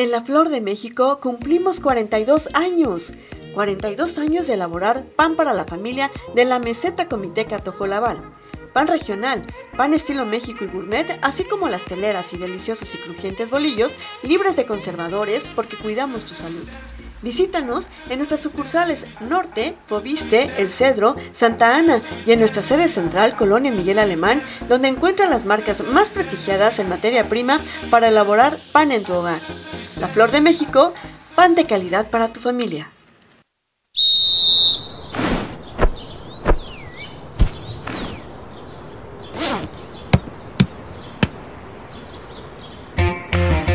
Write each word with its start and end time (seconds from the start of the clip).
En 0.00 0.10
la 0.10 0.22
Flor 0.22 0.48
de 0.48 0.62
México 0.62 1.20
cumplimos 1.20 1.78
42 1.78 2.48
años. 2.54 3.12
42 3.52 4.18
años 4.18 4.46
de 4.46 4.54
elaborar 4.54 5.04
pan 5.04 5.36
para 5.36 5.52
la 5.52 5.66
familia 5.66 6.10
de 6.34 6.46
la 6.46 6.58
Meseta 6.58 7.06
Comité 7.06 7.46
Laval. 7.86 8.18
Pan 8.72 8.86
regional, 8.86 9.42
pan 9.76 9.92
estilo 9.92 10.24
México 10.24 10.64
y 10.64 10.68
gourmet, 10.68 11.18
así 11.20 11.44
como 11.44 11.68
las 11.68 11.84
teleras 11.84 12.32
y 12.32 12.38
deliciosos 12.38 12.94
y 12.94 12.98
crujientes 12.98 13.50
bolillos 13.50 13.98
libres 14.22 14.56
de 14.56 14.64
conservadores 14.64 15.50
porque 15.54 15.76
cuidamos 15.76 16.24
tu 16.24 16.34
salud. 16.34 16.66
Visítanos 17.22 17.88
en 18.08 18.18
nuestras 18.18 18.40
sucursales 18.40 19.06
Norte, 19.20 19.76
Fobiste, 19.86 20.50
El 20.56 20.70
Cedro, 20.70 21.16
Santa 21.32 21.76
Ana 21.76 22.00
y 22.26 22.32
en 22.32 22.38
nuestra 22.40 22.62
sede 22.62 22.88
central, 22.88 23.36
Colonia 23.36 23.70
Miguel 23.70 23.98
Alemán, 23.98 24.42
donde 24.68 24.88
encuentran 24.88 25.30
las 25.30 25.44
marcas 25.44 25.84
más 25.84 26.08
prestigiadas 26.08 26.78
en 26.78 26.88
materia 26.88 27.28
prima 27.28 27.60
para 27.90 28.08
elaborar 28.08 28.58
pan 28.72 28.90
en 28.92 29.04
tu 29.04 29.12
hogar. 29.12 29.40
La 30.00 30.08
Flor 30.08 30.30
de 30.30 30.40
México, 30.40 30.94
pan 31.34 31.54
de 31.54 31.66
calidad 31.66 32.08
para 32.08 32.32
tu 32.32 32.40
familia. 32.40 32.90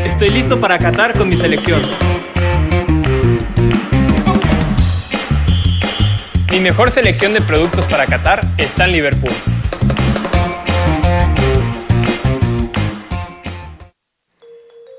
Estoy 0.04 0.30
listo 0.30 0.58
para 0.58 0.78
catar 0.78 1.16
con 1.16 1.28
mi 1.28 1.36
selección. 1.36 1.82
Mi 6.56 6.62
mejor 6.62 6.90
selección 6.90 7.34
de 7.34 7.42
productos 7.42 7.84
para 7.84 8.06
catar 8.06 8.42
está 8.56 8.86
en 8.86 8.92
Liverpool. 8.92 9.30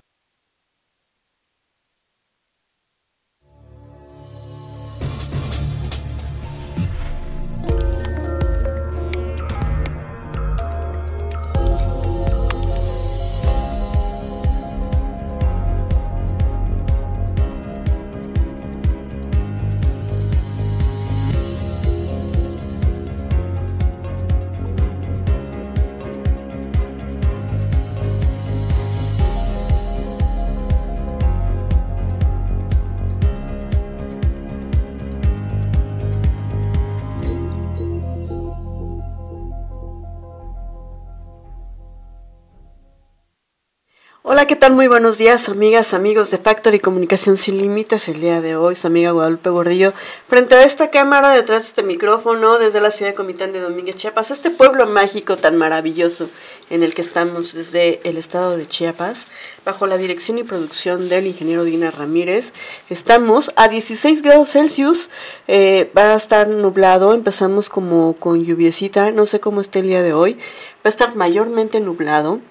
Hola, 44.41 44.47
¿qué 44.47 44.55
tal? 44.55 44.73
Muy 44.73 44.87
buenos 44.87 45.19
días, 45.19 45.49
amigas, 45.49 45.93
amigos 45.93 46.31
de 46.31 46.39
Factory 46.39 46.79
Comunicación 46.79 47.37
Sin 47.37 47.59
Límites. 47.59 48.09
El 48.09 48.21
día 48.21 48.41
de 48.41 48.55
hoy, 48.55 48.73
su 48.73 48.87
amiga 48.87 49.11
Guadalupe 49.11 49.51
Gordillo, 49.51 49.93
frente 50.25 50.55
a 50.55 50.63
esta 50.63 50.89
cámara, 50.89 51.29
detrás 51.29 51.61
de 51.61 51.67
este 51.67 51.83
micrófono, 51.83 52.57
desde 52.57 52.81
la 52.81 52.89
ciudad 52.89 53.11
de 53.11 53.15
Comitán 53.15 53.53
de 53.53 53.59
Domínguez, 53.59 53.97
Chiapas, 53.97 54.31
este 54.31 54.49
pueblo 54.49 54.87
mágico 54.87 55.37
tan 55.37 55.57
maravilloso 55.57 56.27
en 56.71 56.81
el 56.81 56.95
que 56.95 57.03
estamos 57.03 57.53
desde 57.53 57.99
el 58.03 58.17
estado 58.17 58.57
de 58.57 58.65
Chiapas, 58.65 59.27
bajo 59.63 59.85
la 59.85 59.97
dirección 59.97 60.39
y 60.39 60.43
producción 60.43 61.07
del 61.07 61.27
ingeniero 61.27 61.63
Dina 61.63 61.91
Ramírez. 61.91 62.53
Estamos 62.89 63.51
a 63.57 63.67
16 63.67 64.23
grados 64.23 64.49
Celsius, 64.49 65.11
eh, 65.47 65.91
va 65.95 66.13
a 66.13 66.15
estar 66.15 66.47
nublado, 66.47 67.13
empezamos 67.13 67.69
como 67.69 68.15
con 68.15 68.43
lluviecita, 68.43 69.11
no 69.11 69.27
sé 69.27 69.39
cómo 69.39 69.61
esté 69.61 69.81
el 69.81 69.85
día 69.85 70.01
de 70.01 70.13
hoy, 70.13 70.33
va 70.33 70.85
a 70.85 70.89
estar 70.89 71.15
mayormente 71.15 71.79
nublado. 71.79 72.41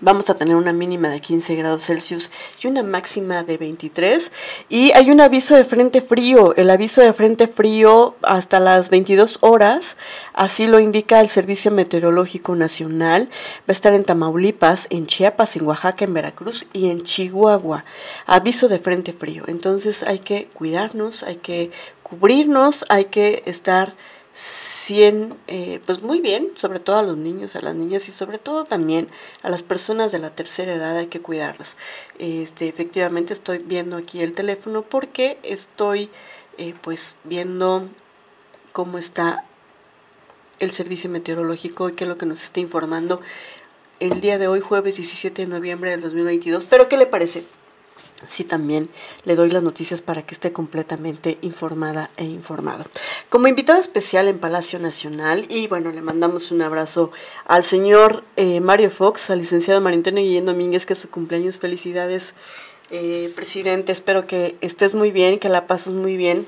Vamos 0.00 0.30
a 0.30 0.34
tener 0.34 0.56
una 0.56 0.72
mínima 0.72 1.08
de 1.08 1.20
15 1.20 1.54
grados 1.54 1.84
Celsius 1.84 2.30
y 2.60 2.66
una 2.66 2.82
máxima 2.82 3.42
de 3.44 3.56
23. 3.56 4.32
Y 4.68 4.90
hay 4.92 5.10
un 5.10 5.20
aviso 5.20 5.54
de 5.54 5.64
frente 5.64 6.00
frío. 6.00 6.54
El 6.56 6.70
aviso 6.70 7.02
de 7.02 7.12
frente 7.12 7.46
frío 7.46 8.16
hasta 8.22 8.58
las 8.58 8.90
22 8.90 9.38
horas, 9.42 9.96
así 10.34 10.66
lo 10.66 10.80
indica 10.80 11.20
el 11.20 11.28
Servicio 11.28 11.70
Meteorológico 11.70 12.56
Nacional. 12.56 13.28
Va 13.60 13.68
a 13.68 13.72
estar 13.72 13.92
en 13.92 14.04
Tamaulipas, 14.04 14.86
en 14.90 15.06
Chiapas, 15.06 15.56
en 15.56 15.66
Oaxaca, 15.66 16.04
en 16.04 16.14
Veracruz 16.14 16.66
y 16.72 16.90
en 16.90 17.02
Chihuahua. 17.02 17.84
Aviso 18.26 18.68
de 18.68 18.78
frente 18.78 19.12
frío. 19.12 19.44
Entonces 19.46 20.02
hay 20.02 20.18
que 20.18 20.46
cuidarnos, 20.54 21.22
hay 21.22 21.36
que 21.36 21.70
cubrirnos, 22.02 22.84
hay 22.88 23.06
que 23.06 23.42
estar 23.46 23.94
100, 24.34 25.36
eh, 25.46 25.80
pues 25.84 26.02
muy 26.02 26.20
bien, 26.20 26.48
sobre 26.56 26.80
todo 26.80 26.96
a 26.96 27.02
los 27.02 27.16
niños, 27.16 27.54
a 27.54 27.60
las 27.60 27.74
niñas 27.74 28.08
y 28.08 28.12
sobre 28.12 28.38
todo 28.38 28.64
también 28.64 29.08
a 29.42 29.50
las 29.50 29.62
personas 29.62 30.10
de 30.10 30.18
la 30.18 30.34
tercera 30.34 30.74
edad 30.74 30.96
hay 30.96 31.06
que 31.06 31.20
cuidarlas. 31.20 31.76
Este, 32.18 32.68
efectivamente 32.68 33.34
estoy 33.34 33.58
viendo 33.64 33.96
aquí 33.96 34.22
el 34.22 34.32
teléfono 34.32 34.82
porque 34.82 35.38
estoy 35.42 36.10
eh, 36.58 36.74
pues 36.80 37.16
viendo 37.24 37.88
cómo 38.72 38.98
está 38.98 39.44
el 40.60 40.70
servicio 40.70 41.10
meteorológico 41.10 41.88
y 41.88 41.92
qué 41.92 42.04
es 42.04 42.08
lo 42.08 42.16
que 42.16 42.26
nos 42.26 42.42
está 42.42 42.60
informando 42.60 43.20
el 44.00 44.20
día 44.20 44.38
de 44.38 44.48
hoy, 44.48 44.60
jueves 44.60 44.96
17 44.96 45.42
de 45.42 45.48
noviembre 45.48 45.90
del 45.90 46.00
2022. 46.00 46.66
Pero 46.66 46.88
¿qué 46.88 46.96
le 46.96 47.06
parece? 47.06 47.44
Sí 48.28 48.44
también 48.44 48.88
le 49.24 49.34
doy 49.34 49.50
las 49.50 49.62
noticias 49.62 50.02
para 50.02 50.22
que 50.22 50.34
esté 50.34 50.52
completamente 50.52 51.38
informada 51.42 52.10
e 52.16 52.24
informado. 52.24 52.84
Como 53.28 53.48
invitado 53.48 53.80
especial 53.80 54.28
en 54.28 54.38
Palacio 54.38 54.78
Nacional, 54.78 55.46
y 55.48 55.66
bueno, 55.68 55.92
le 55.92 56.02
mandamos 56.02 56.50
un 56.50 56.62
abrazo 56.62 57.10
al 57.46 57.64
señor 57.64 58.24
eh, 58.36 58.60
Mario 58.60 58.90
Fox, 58.90 59.30
al 59.30 59.38
licenciado 59.38 59.80
Mario 59.80 59.98
Antonio 59.98 60.22
Guillén 60.22 60.46
Domínguez, 60.46 60.86
que 60.86 60.92
es 60.92 60.98
su 60.98 61.10
cumpleaños. 61.10 61.58
Felicidades, 61.58 62.34
eh, 62.90 63.32
presidente. 63.34 63.92
Espero 63.92 64.26
que 64.26 64.56
estés 64.60 64.94
muy 64.94 65.10
bien, 65.10 65.38
que 65.38 65.48
la 65.48 65.66
pases 65.66 65.94
muy 65.94 66.16
bien 66.16 66.46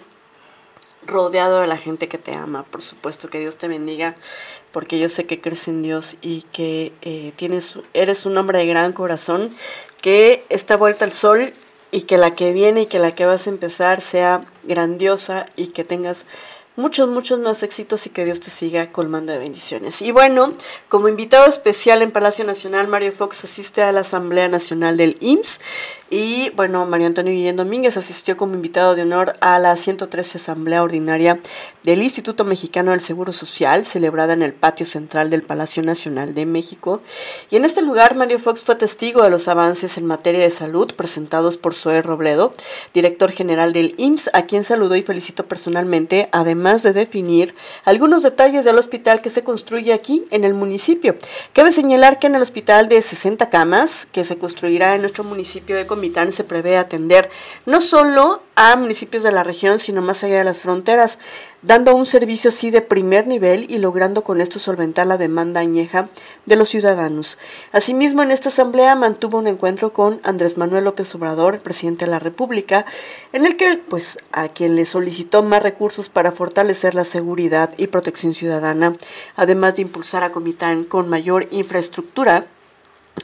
rodeado 1.06 1.60
de 1.60 1.66
la 1.66 1.76
gente 1.76 2.08
que 2.08 2.18
te 2.18 2.34
ama, 2.34 2.64
por 2.64 2.82
supuesto, 2.82 3.28
que 3.28 3.40
Dios 3.40 3.56
te 3.56 3.68
bendiga, 3.68 4.14
porque 4.72 4.98
yo 4.98 5.08
sé 5.08 5.26
que 5.26 5.40
crees 5.40 5.68
en 5.68 5.82
Dios 5.82 6.16
y 6.20 6.42
que 6.42 6.92
eh, 7.02 7.32
tienes, 7.36 7.78
eres 7.92 8.26
un 8.26 8.36
hombre 8.36 8.58
de 8.58 8.66
gran 8.66 8.92
corazón, 8.92 9.54
que 10.00 10.44
está 10.48 10.76
vuelta 10.76 11.04
al 11.04 11.12
sol 11.12 11.52
y 11.90 12.02
que 12.02 12.18
la 12.18 12.30
que 12.30 12.52
viene 12.52 12.82
y 12.82 12.86
que 12.86 12.98
la 12.98 13.12
que 13.12 13.24
vas 13.24 13.46
a 13.46 13.50
empezar 13.50 14.00
sea 14.00 14.44
grandiosa 14.64 15.46
y 15.56 15.68
que 15.68 15.84
tengas 15.84 16.26
muchos, 16.76 17.08
muchos 17.08 17.38
más 17.38 17.62
éxitos 17.62 18.06
y 18.06 18.10
que 18.10 18.24
Dios 18.24 18.40
te 18.40 18.50
siga 18.50 18.90
colmando 18.90 19.32
de 19.32 19.38
bendiciones. 19.38 20.02
Y 20.02 20.10
bueno, 20.10 20.54
como 20.88 21.08
invitado 21.08 21.46
especial 21.46 22.02
en 22.02 22.10
Palacio 22.10 22.44
Nacional, 22.44 22.88
Mario 22.88 23.12
Fox 23.12 23.44
asiste 23.44 23.82
a 23.82 23.92
la 23.92 24.00
Asamblea 24.00 24.48
Nacional 24.48 24.96
del 24.96 25.16
IMSS 25.20 25.60
Y 26.16 26.50
bueno, 26.50 26.86
María 26.86 27.08
Antonio 27.08 27.32
Guillén 27.32 27.56
Domínguez 27.56 27.96
asistió 27.96 28.36
como 28.36 28.54
invitado 28.54 28.94
de 28.94 29.02
honor 29.02 29.34
a 29.40 29.58
la 29.58 29.76
113 29.76 30.38
Asamblea 30.38 30.84
Ordinaria 30.84 31.40
del 31.82 32.04
Instituto 32.04 32.44
Mexicano 32.44 32.92
del 32.92 33.00
Seguro 33.00 33.32
Social, 33.32 33.84
celebrada 33.84 34.32
en 34.32 34.42
el 34.44 34.52
patio 34.52 34.86
central 34.86 35.28
del 35.28 35.42
Palacio 35.42 35.82
Nacional 35.82 36.32
de 36.32 36.46
México. 36.46 37.02
Y 37.50 37.56
en 37.56 37.64
este 37.64 37.82
lugar, 37.82 38.14
Mario 38.14 38.38
Fox 38.38 38.62
fue 38.62 38.76
testigo 38.76 39.24
de 39.24 39.30
los 39.30 39.48
avances 39.48 39.98
en 39.98 40.06
materia 40.06 40.40
de 40.40 40.50
salud 40.50 40.94
presentados 40.94 41.58
por 41.58 41.74
Zoe 41.74 42.00
Robledo, 42.00 42.52
director 42.92 43.32
general 43.32 43.72
del 43.72 43.94
IMSS, 43.96 44.30
a 44.34 44.46
quien 44.46 44.62
saludó 44.62 44.94
y 44.94 45.02
felicitó 45.02 45.48
personalmente, 45.48 46.28
además 46.30 46.84
de 46.84 46.92
definir 46.92 47.56
algunos 47.84 48.22
detalles 48.22 48.64
del 48.64 48.78
hospital 48.78 49.20
que 49.20 49.30
se 49.30 49.42
construye 49.42 49.92
aquí 49.92 50.24
en 50.30 50.44
el 50.44 50.54
municipio. 50.54 51.16
Cabe 51.52 51.72
señalar 51.72 52.20
que 52.20 52.28
en 52.28 52.36
el 52.36 52.42
hospital 52.42 52.88
de 52.88 53.02
60 53.02 53.50
camas, 53.50 54.06
que 54.06 54.24
se 54.24 54.38
construirá 54.38 54.94
en 54.94 55.00
nuestro 55.00 55.24
municipio 55.24 55.74
de 55.74 55.88
Comitán, 56.04 56.32
se 56.32 56.44
prevé 56.44 56.76
atender 56.76 57.30
no 57.64 57.80
solo 57.80 58.42
a 58.56 58.76
municipios 58.76 59.22
de 59.22 59.32
la 59.32 59.42
región, 59.42 59.78
sino 59.78 60.02
más 60.02 60.22
allá 60.22 60.36
de 60.36 60.44
las 60.44 60.60
fronteras, 60.60 61.18
dando 61.62 61.96
un 61.96 62.04
servicio 62.04 62.50
así 62.50 62.70
de 62.70 62.82
primer 62.82 63.26
nivel 63.26 63.70
y 63.70 63.78
logrando 63.78 64.22
con 64.22 64.42
esto 64.42 64.58
solventar 64.58 65.06
la 65.06 65.16
demanda 65.16 65.60
añeja 65.60 66.10
de 66.44 66.56
los 66.56 66.68
ciudadanos. 66.68 67.38
Asimismo, 67.72 68.22
en 68.22 68.32
esta 68.32 68.50
asamblea 68.50 68.94
mantuvo 68.96 69.38
un 69.38 69.46
encuentro 69.46 69.94
con 69.94 70.20
Andrés 70.24 70.58
Manuel 70.58 70.84
López 70.84 71.12
Obrador, 71.14 71.58
presidente 71.62 72.04
de 72.04 72.10
la 72.10 72.18
República, 72.18 72.84
en 73.32 73.46
el 73.46 73.56
que, 73.56 73.78
pues, 73.78 74.18
a 74.30 74.48
quien 74.48 74.76
le 74.76 74.84
solicitó 74.84 75.42
más 75.42 75.62
recursos 75.62 76.10
para 76.10 76.32
fortalecer 76.32 76.94
la 76.94 77.06
seguridad 77.06 77.70
y 77.78 77.86
protección 77.86 78.34
ciudadana, 78.34 78.94
además 79.36 79.76
de 79.76 79.82
impulsar 79.82 80.22
a 80.22 80.32
Comitán 80.32 80.84
con 80.84 81.08
mayor 81.08 81.48
infraestructura 81.50 82.46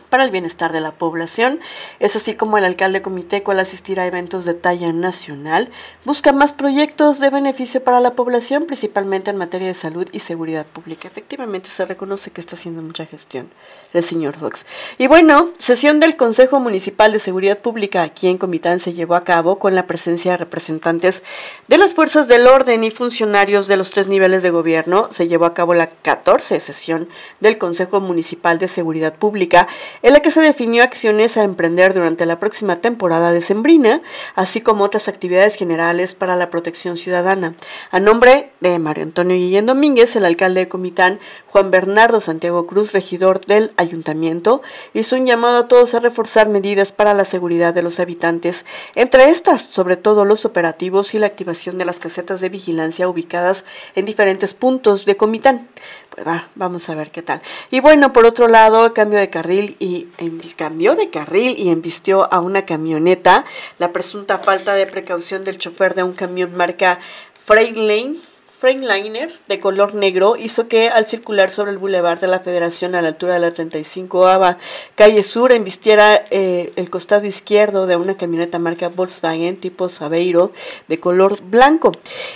para 0.09 0.25
el 0.25 0.31
bienestar 0.31 0.73
de 0.73 0.81
la 0.81 0.93
población. 0.93 1.61
Es 1.99 2.17
así 2.17 2.35
como 2.35 2.59
el 2.59 2.65
alcalde 2.65 3.03
Comiteco 3.03 3.53
al 3.53 3.61
asistir 3.61 4.01
a 4.01 4.07
eventos 4.07 4.45
de 4.45 4.55
talla 4.55 4.93
nacional 4.93 5.71
busca 6.05 6.33
más 6.33 6.53
proyectos 6.53 7.21
de 7.21 7.31
beneficio 7.31 7.83
para 7.83 8.01
la 8.01 8.15
población, 8.15 8.67
principalmente 8.67 9.31
en 9.31 9.37
materia 9.37 9.69
de 9.69 9.75
salud 9.75 10.09
y 10.13 10.21
seguridad 10.21 10.67
pública. 10.67 11.09
Efectivamente 11.09 11.71
se 11.71 11.87
reconoce 11.87 12.31
que 12.31 12.41
está 12.41 12.57
haciendo 12.57 12.83
mucha 12.83 13.07
gestión 13.07 13.51
el 13.93 14.03
señor 14.05 14.39
Fox. 14.39 14.67
Y 14.99 15.07
bueno, 15.07 15.51
sesión 15.59 16.01
del 16.01 16.17
Consejo 16.17 16.61
Municipal 16.61 17.13
de 17.13 17.19
Seguridad 17.19 17.59
Pública 17.59 18.03
aquí 18.03 18.29
en 18.29 18.39
Comitán 18.39 18.81
se 18.81 18.93
llevó 18.93 19.15
a 19.15 19.25
cabo 19.25 19.59
con 19.59 19.75
la 19.75 19.87
presencia 19.87 20.33
de 20.33 20.37
representantes 20.37 21.23
de 21.69 21.79
las 21.79 21.95
fuerzas 21.95 22.29
del 22.29 22.47
orden 22.47 22.85
y 22.85 22.91
funcionarios 22.91 23.67
de 23.67 23.77
los 23.77 23.91
tres 23.91 24.09
niveles 24.09 24.43
de 24.43 24.51
gobierno. 24.51 25.09
Se 25.11 25.29
llevó 25.29 25.45
a 25.45 25.55
cabo 25.55 25.75
la 25.75 25.89
14 25.89 26.61
sesión 26.61 27.09
del 27.41 27.59
Consejo 27.59 28.01
Municipal 28.01 28.59
de 28.59 28.69
Seguridad 28.69 29.15
Pública 29.15 29.67
en 30.03 30.13
la 30.13 30.21
que 30.21 30.31
se 30.31 30.41
definió 30.41 30.83
acciones 30.83 31.37
a 31.37 31.45
emprender 31.45 31.95
durante 31.95 32.27
la 32.27 32.39
próxima 32.39 32.77
temporada 32.77 33.33
de 33.33 33.43
Sembrina, 33.43 34.03
así 34.35 34.61
como 34.61 34.85
otras 34.85 35.09
actividades 35.09 35.57
generales 35.57 36.15
para 36.15 36.37
la 36.37 36.51
protección 36.51 36.97
ciudadana. 36.97 37.55
A 37.91 38.01
nombre 38.01 38.53
de 38.61 38.79
Mario 38.79 39.05
Antonio 39.05 39.37
Guillén 39.37 39.67
Domínguez, 39.67 40.17
el 40.17 40.25
alcalde 40.25 40.61
de 40.61 40.69
Comitán, 40.69 41.19
Juan 41.49 41.71
Bernardo 41.71 42.21
Santiago 42.21 42.67
Cruz, 42.67 42.93
regidor 42.93 43.45
del 43.47 43.73
ayuntamiento, 43.77 44.63
hizo 44.95 45.17
un 45.17 45.27
llamado 45.27 45.59
a 45.59 45.69
todos 45.69 45.95
a 45.95 46.01
reforzar 46.01 46.49
medidas 46.49 46.93
para 46.93 47.15
la 47.15 47.25
seguridad 47.25 47.75
de 47.75 47.83
los 47.83 48.01
habitantes, 48.01 48.67
entre 48.95 49.31
estas, 49.31 49.63
sobre 49.63 49.97
todo 49.97 50.25
los 50.25 50.45
operativos 50.45 51.15
y 51.15 51.19
la 51.19 51.27
activación 51.27 51.79
de 51.79 51.85
las 51.85 52.01
casetas 52.01 52.41
de 52.41 52.49
vigilancia 52.49 53.09
ubicadas 53.09 53.65
en 53.95 54.05
diferentes 54.05 54.55
puntos 54.55 55.05
de 55.05 55.17
Comitán. 55.17 55.69
Pues 56.11 56.27
va, 56.27 56.49
vamos 56.57 56.89
a 56.91 56.95
ver 56.95 57.11
qué 57.11 57.23
tal. 57.23 57.41
Y 57.71 57.81
bueno, 57.81 58.13
por 58.13 58.27
otro 58.27 58.49
lado, 58.49 58.93
cambio 58.93 59.19
de 59.19 59.31
carril 59.31 59.77
y 59.79 60.09
cambió 60.57 60.97
de 60.97 61.09
carril 61.09 61.57
y 61.59 61.71
embistió 61.71 62.33
a 62.33 62.41
una 62.41 62.65
camioneta. 62.67 63.45
La 63.79 63.93
presunta 63.93 64.39
falta 64.39 64.75
de 64.75 64.87
precaución 64.87 65.45
del 65.45 65.59
chofer 65.59 65.95
de 65.95 66.03
un 66.03 66.13
camión 66.13 66.57
marca 66.57 66.99
Freightlane 67.45 68.17
Freightliner 68.61 69.33
de 69.49 69.59
color 69.59 69.95
negro 69.95 70.37
hizo 70.37 70.69
que 70.69 70.91
al 70.91 71.07
circular 71.07 71.49
sobre 71.49 71.71
el 71.71 71.79
bulevar 71.79 72.21
de 72.21 72.27
la 72.27 72.41
Federación 72.41 72.95
a 72.95 73.01
la 73.01 73.09
altura 73.09 73.33
de 73.33 73.41
la 73.41 73.53
35 73.53 74.27
Ava 74.27 74.59
calle 74.97 75.23
Sur 75.23 75.53
embistiera 75.53 76.27
eh, 76.31 76.71
el 76.77 76.91
costado 76.91 77.25
izquierdo 77.25 77.87
de 77.87 77.97
una 77.97 78.19
camioneta 78.19 78.59
marca 78.59 78.91
Volkswagen 78.91 79.57
tipo 79.57 79.89
Sabeiro 79.89 80.53
de 80.89 81.01
color 81.01 81.41
blanco. 81.41 81.93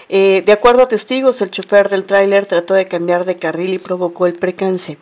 Eh, 0.09 0.43
de 0.47 0.53
acuerdo 0.53 0.85
a 0.85 0.89
testigos, 0.89 1.43
el 1.43 1.51
chofer 1.51 1.91
del 1.91 2.07
tráiler 2.07 2.47
trató 2.47 2.73
de 2.73 2.87
cambiar 2.87 3.27
de 3.27 3.37
carril 3.37 3.75
y 3.75 3.79
provocó 3.79 4.25
el 4.25 4.33
precance. 4.33 4.97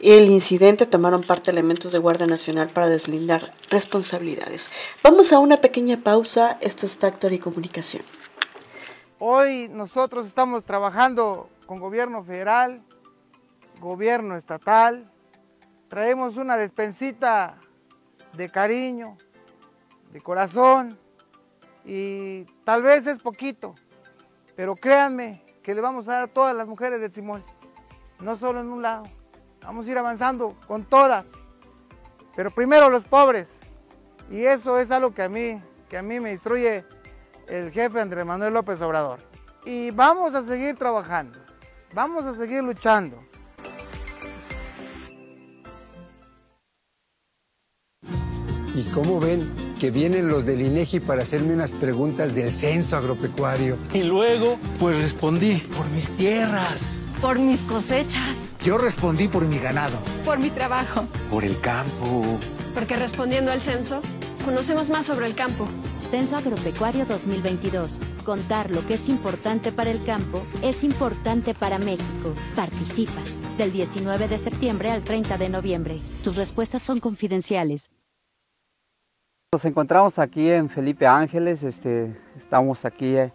El 0.00 0.28
incidente 0.28 0.86
tomaron 0.86 1.22
parte 1.22 1.52
elementos 1.52 1.92
de 1.92 2.00
Guardia 2.00 2.26
Nacional 2.26 2.66
para 2.70 2.88
deslindar 2.88 3.54
responsabilidades. 3.70 4.72
Vamos 5.04 5.32
a 5.32 5.38
una 5.38 5.58
pequeña 5.58 5.98
pausa. 5.98 6.58
Esto 6.60 6.84
es 6.86 6.96
Factory 6.96 7.38
Comunicación. 7.38 8.02
Hoy 9.26 9.70
nosotros 9.70 10.26
estamos 10.26 10.66
trabajando 10.66 11.48
con 11.64 11.80
gobierno 11.80 12.22
federal, 12.24 12.82
gobierno 13.80 14.36
estatal, 14.36 15.10
traemos 15.88 16.36
una 16.36 16.58
despensita 16.58 17.56
de 18.34 18.50
cariño, 18.50 19.16
de 20.12 20.20
corazón 20.20 20.98
y 21.86 22.44
tal 22.64 22.82
vez 22.82 23.06
es 23.06 23.18
poquito, 23.18 23.74
pero 24.56 24.74
créanme 24.74 25.42
que 25.62 25.74
le 25.74 25.80
vamos 25.80 26.06
a 26.06 26.12
dar 26.12 26.22
a 26.24 26.26
todas 26.26 26.54
las 26.54 26.68
mujeres 26.68 27.00
del 27.00 27.14
Simón, 27.14 27.42
no 28.20 28.36
solo 28.36 28.60
en 28.60 28.66
un 28.66 28.82
lado, 28.82 29.04
vamos 29.62 29.86
a 29.86 29.90
ir 29.90 29.96
avanzando 29.96 30.54
con 30.66 30.84
todas, 30.84 31.28
pero 32.36 32.50
primero 32.50 32.90
los 32.90 33.06
pobres. 33.06 33.56
Y 34.30 34.44
eso 34.44 34.78
es 34.78 34.90
algo 34.90 35.14
que 35.14 35.22
a 35.22 35.30
mí, 35.30 35.62
que 35.88 35.96
a 35.96 36.02
mí 36.02 36.20
me 36.20 36.30
instruye 36.30 36.84
el 37.48 37.70
jefe 37.72 38.00
Andrés 38.00 38.24
Manuel 38.24 38.54
López 38.54 38.80
Obrador. 38.80 39.20
Y 39.64 39.90
vamos 39.90 40.34
a 40.34 40.42
seguir 40.42 40.76
trabajando, 40.76 41.38
vamos 41.94 42.26
a 42.26 42.34
seguir 42.34 42.62
luchando. 42.62 43.24
¿Y 48.74 48.82
cómo 48.92 49.20
ven 49.20 49.48
que 49.78 49.90
vienen 49.90 50.28
los 50.28 50.46
del 50.46 50.60
INEGI 50.60 50.98
para 50.98 51.22
hacerme 51.22 51.54
unas 51.54 51.72
preguntas 51.72 52.34
del 52.34 52.52
censo 52.52 52.96
agropecuario? 52.96 53.76
Y 53.92 54.02
luego, 54.02 54.58
pues 54.80 55.00
respondí 55.00 55.58
por 55.76 55.88
mis 55.90 56.08
tierras. 56.16 56.98
Por 57.20 57.38
mis 57.38 57.60
cosechas. 57.62 58.56
Yo 58.64 58.76
respondí 58.76 59.28
por 59.28 59.44
mi 59.44 59.58
ganado. 59.58 59.96
Por 60.24 60.40
mi 60.40 60.50
trabajo. 60.50 61.06
Por 61.30 61.44
el 61.44 61.58
campo. 61.60 62.38
Porque 62.74 62.96
respondiendo 62.96 63.52
al 63.52 63.60
censo, 63.60 64.02
conocemos 64.44 64.90
más 64.90 65.06
sobre 65.06 65.26
el 65.26 65.36
campo. 65.36 65.68
Censo 66.14 66.36
Agropecuario 66.36 67.04
2022. 67.06 67.98
Contar 68.24 68.70
lo 68.70 68.86
que 68.86 68.94
es 68.94 69.08
importante 69.08 69.72
para 69.72 69.90
el 69.90 70.00
campo 70.04 70.40
es 70.62 70.84
importante 70.84 71.54
para 71.54 71.80
México. 71.80 72.32
Participa. 72.54 73.20
Del 73.58 73.72
19 73.72 74.28
de 74.28 74.38
septiembre 74.38 74.92
al 74.92 75.02
30 75.02 75.36
de 75.38 75.48
noviembre. 75.48 75.98
Tus 76.22 76.36
respuestas 76.36 76.82
son 76.82 77.00
confidenciales. 77.00 77.90
Nos 79.52 79.64
encontramos 79.64 80.20
aquí 80.20 80.48
en 80.48 80.68
Felipe 80.68 81.04
Ángeles. 81.04 81.64
Este, 81.64 82.16
estamos 82.36 82.84
aquí 82.84 83.16
eh, 83.16 83.32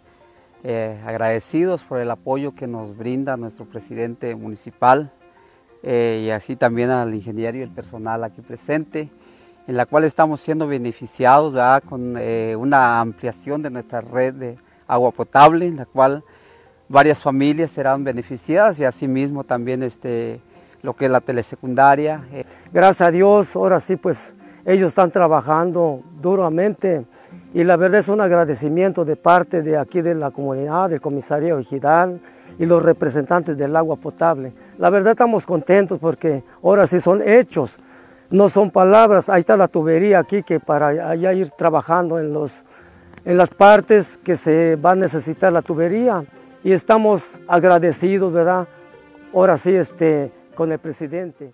eh, 0.64 0.98
agradecidos 1.04 1.84
por 1.84 2.00
el 2.00 2.10
apoyo 2.10 2.54
que 2.54 2.66
nos 2.66 2.96
brinda 2.96 3.36
nuestro 3.36 3.66
presidente 3.66 4.34
municipal 4.34 5.12
eh, 5.82 6.22
y 6.24 6.30
así 6.30 6.56
también 6.56 6.88
al 6.88 7.14
ingeniero 7.14 7.58
y 7.58 7.60
el 7.60 7.70
personal 7.70 8.24
aquí 8.24 8.40
presente 8.40 9.10
en 9.66 9.76
la 9.76 9.86
cual 9.86 10.04
estamos 10.04 10.40
siendo 10.40 10.66
beneficiados 10.66 11.54
con 11.88 12.16
eh, 12.18 12.56
una 12.56 13.00
ampliación 13.00 13.62
de 13.62 13.70
nuestra 13.70 14.00
red 14.00 14.34
de 14.34 14.58
agua 14.86 15.10
potable, 15.12 15.66
en 15.66 15.76
la 15.76 15.86
cual 15.86 16.24
varias 16.88 17.22
familias 17.22 17.70
serán 17.70 18.02
beneficiadas 18.02 18.80
y 18.80 18.84
asimismo 18.84 19.44
también 19.44 19.82
este, 19.82 20.40
lo 20.82 20.94
que 20.94 21.04
es 21.04 21.10
la 21.10 21.20
telesecundaria. 21.20 22.24
Eh. 22.32 22.44
Gracias 22.72 23.08
a 23.08 23.10
Dios, 23.10 23.54
ahora 23.54 23.78
sí 23.78 23.96
pues 23.96 24.34
ellos 24.64 24.88
están 24.88 25.10
trabajando 25.10 26.02
duramente 26.20 27.06
y 27.54 27.64
la 27.64 27.76
verdad 27.76 28.00
es 28.00 28.08
un 28.08 28.20
agradecimiento 28.20 29.04
de 29.04 29.16
parte 29.16 29.62
de 29.62 29.78
aquí 29.78 30.02
de 30.02 30.14
la 30.14 30.30
comunidad, 30.30 30.90
del 30.90 31.00
comisario 31.00 31.58
Ejidal 31.58 32.20
y 32.58 32.66
los 32.66 32.82
representantes 32.82 33.56
del 33.56 33.74
agua 33.76 33.96
potable. 33.96 34.52
La 34.78 34.90
verdad 34.90 35.12
estamos 35.12 35.46
contentos 35.46 35.98
porque 35.98 36.42
ahora 36.62 36.86
sí 36.86 37.00
son 37.00 37.22
hechos 37.26 37.78
no 38.30 38.48
son 38.48 38.70
palabras, 38.70 39.28
ahí 39.28 39.40
está 39.40 39.56
la 39.56 39.68
tubería 39.68 40.20
aquí 40.20 40.42
que 40.42 40.60
para 40.60 40.88
allá 40.88 41.32
ir 41.32 41.50
trabajando 41.50 42.18
en, 42.18 42.32
los, 42.32 42.64
en 43.24 43.36
las 43.36 43.50
partes 43.50 44.18
que 44.18 44.36
se 44.36 44.76
va 44.76 44.92
a 44.92 44.96
necesitar 44.96 45.52
la 45.52 45.62
tubería 45.62 46.24
y 46.62 46.72
estamos 46.72 47.40
agradecidos, 47.48 48.32
¿verdad? 48.32 48.68
Ahora 49.34 49.56
sí, 49.56 49.74
este, 49.74 50.32
con 50.54 50.70
el 50.72 50.78
presidente. 50.78 51.52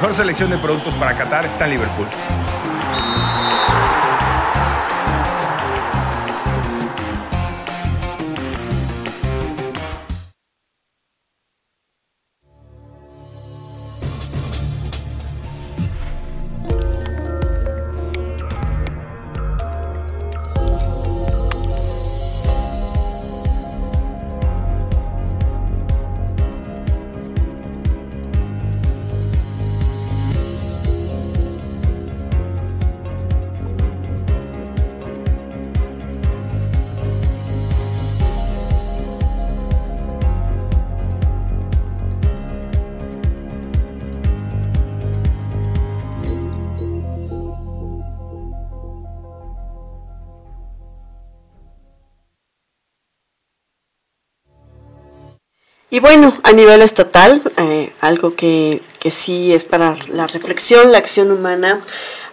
Mejor 0.00 0.14
selección 0.14 0.48
de 0.48 0.56
productos 0.56 0.94
para 0.94 1.14
Qatar 1.14 1.44
está 1.44 1.66
en 1.66 1.72
Liverpool. 1.72 2.06
Bueno, 56.00 56.32
a 56.44 56.52
nivel 56.52 56.80
estatal, 56.80 57.42
eh, 57.58 57.92
algo 58.00 58.34
que, 58.34 58.80
que 58.98 59.10
sí 59.10 59.52
es 59.52 59.66
para 59.66 59.96
la 60.08 60.26
reflexión, 60.26 60.92
la 60.92 60.98
acción 60.98 61.30
humana 61.30 61.80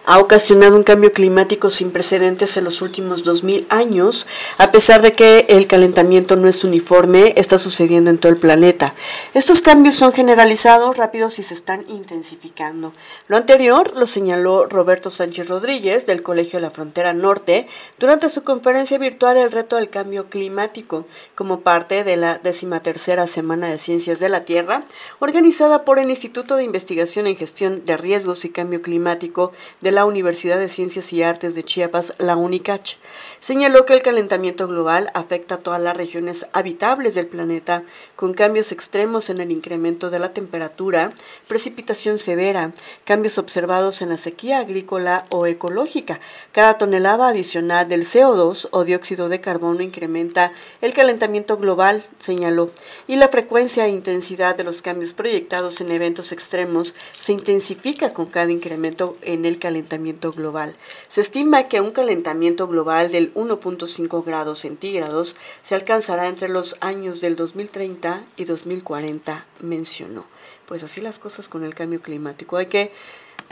ha 0.08 0.20
ocasionado 0.20 0.74
un 0.74 0.84
cambio 0.84 1.12
climático 1.12 1.68
sin 1.68 1.90
precedentes 1.90 2.56
en 2.56 2.64
los 2.64 2.80
últimos 2.80 3.24
2000 3.24 3.66
años, 3.68 4.26
a 4.56 4.70
pesar 4.70 5.02
de 5.02 5.12
que 5.12 5.44
el 5.50 5.66
calentamiento 5.66 6.34
no 6.34 6.48
es 6.48 6.64
uniforme, 6.64 7.34
está 7.36 7.58
sucediendo 7.58 8.08
en 8.08 8.16
todo 8.16 8.32
el 8.32 8.38
planeta. 8.38 8.94
Estos 9.34 9.60
cambios 9.60 9.96
son 9.96 10.14
generalizados, 10.14 10.96
rápidos 10.96 11.38
y 11.38 11.42
se 11.42 11.52
están 11.52 11.84
intensificando. 11.90 12.94
Lo 13.26 13.36
anterior 13.36 13.92
lo 13.96 14.06
señaló 14.06 14.64
Roberto 14.64 15.10
Sánchez 15.10 15.46
Rodríguez 15.50 16.06
del 16.06 16.22
Colegio 16.22 16.58
de 16.58 16.62
la 16.62 16.70
Frontera 16.70 17.12
Norte 17.12 17.66
durante 17.98 18.30
su 18.30 18.42
conferencia 18.42 18.96
virtual 18.96 19.36
El 19.36 19.52
reto 19.52 19.76
del 19.76 19.90
cambio 19.90 20.30
climático, 20.30 21.04
como 21.34 21.60
parte 21.60 22.02
de 22.02 22.16
la 22.16 22.38
decimatercera 22.38 23.26
Semana 23.26 23.68
de 23.68 23.76
Ciencias 23.76 24.20
de 24.20 24.30
la 24.30 24.46
Tierra, 24.46 24.84
organizada 25.18 25.84
por 25.84 25.98
el 25.98 26.08
Instituto 26.08 26.56
de 26.56 26.64
Investigación 26.64 27.26
en 27.26 27.36
Gestión 27.36 27.84
de 27.84 27.98
Riesgos 27.98 28.46
y 28.46 28.48
Cambio 28.48 28.80
Climático 28.80 29.52
de 29.82 29.92
la 29.92 29.97
la 29.98 30.04
Universidad 30.04 30.60
de 30.60 30.68
Ciencias 30.68 31.12
y 31.12 31.24
Artes 31.24 31.56
de 31.56 31.64
Chiapas, 31.64 32.12
la 32.18 32.36
UNICACH. 32.36 32.98
Señaló 33.40 33.84
que 33.84 33.94
el 33.94 34.00
calentamiento 34.00 34.68
global 34.68 35.10
afecta 35.12 35.56
a 35.56 35.58
todas 35.58 35.82
las 35.82 35.96
regiones 35.96 36.46
habitables 36.52 37.14
del 37.14 37.26
planeta, 37.26 37.82
con 38.14 38.32
cambios 38.32 38.70
extremos 38.70 39.28
en 39.28 39.40
el 39.40 39.50
incremento 39.50 40.08
de 40.08 40.20
la 40.20 40.32
temperatura, 40.32 41.10
precipitación 41.48 42.18
severa, 42.18 42.70
cambios 43.04 43.38
observados 43.38 44.00
en 44.00 44.10
la 44.10 44.18
sequía 44.18 44.60
agrícola 44.60 45.24
o 45.30 45.46
ecológica. 45.46 46.20
Cada 46.52 46.78
tonelada 46.78 47.26
adicional 47.26 47.88
del 47.88 48.02
CO2 48.02 48.68
o 48.70 48.84
dióxido 48.84 49.28
de 49.28 49.40
carbono 49.40 49.82
incrementa 49.82 50.52
el 50.80 50.92
calentamiento 50.92 51.56
global, 51.56 52.04
señaló, 52.20 52.70
y 53.08 53.16
la 53.16 53.26
frecuencia 53.26 53.86
e 53.86 53.88
intensidad 53.90 54.56
de 54.56 54.62
los 54.62 54.80
cambios 54.80 55.12
proyectados 55.12 55.80
en 55.80 55.90
eventos 55.90 56.30
extremos 56.30 56.94
se 57.18 57.32
intensifica 57.32 58.12
con 58.12 58.26
cada 58.26 58.52
incremento 58.52 59.16
en 59.22 59.44
el 59.44 59.58
calentamiento 59.58 59.87
global. 60.34 60.76
Se 61.08 61.20
estima 61.20 61.68
que 61.68 61.80
un 61.80 61.90
calentamiento 61.90 62.68
global 62.68 63.10
del 63.10 63.32
1.5 63.34 64.24
grados 64.24 64.60
centígrados 64.60 65.36
se 65.62 65.74
alcanzará 65.74 66.28
entre 66.28 66.48
los 66.48 66.76
años 66.80 67.20
del 67.20 67.36
2030 67.36 68.22
y 68.36 68.44
2040, 68.44 69.46
mencionó. 69.60 70.26
Pues 70.66 70.82
así 70.82 71.00
las 71.00 71.18
cosas 71.18 71.48
con 71.48 71.64
el 71.64 71.74
cambio 71.74 72.02
climático. 72.02 72.56
Hay 72.56 72.66
que 72.66 72.92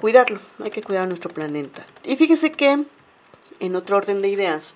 cuidarlo, 0.00 0.38
hay 0.62 0.71
que 0.71 0.83
cuidar 0.83 1.09
nuestro 1.09 1.31
planeta. 1.31 1.87
Y 2.05 2.16
fíjese 2.16 2.52
que, 2.52 2.85
en 3.61 3.76
otro 3.76 3.97
orden 3.97 4.21
de 4.21 4.28
ideas, 4.28 4.75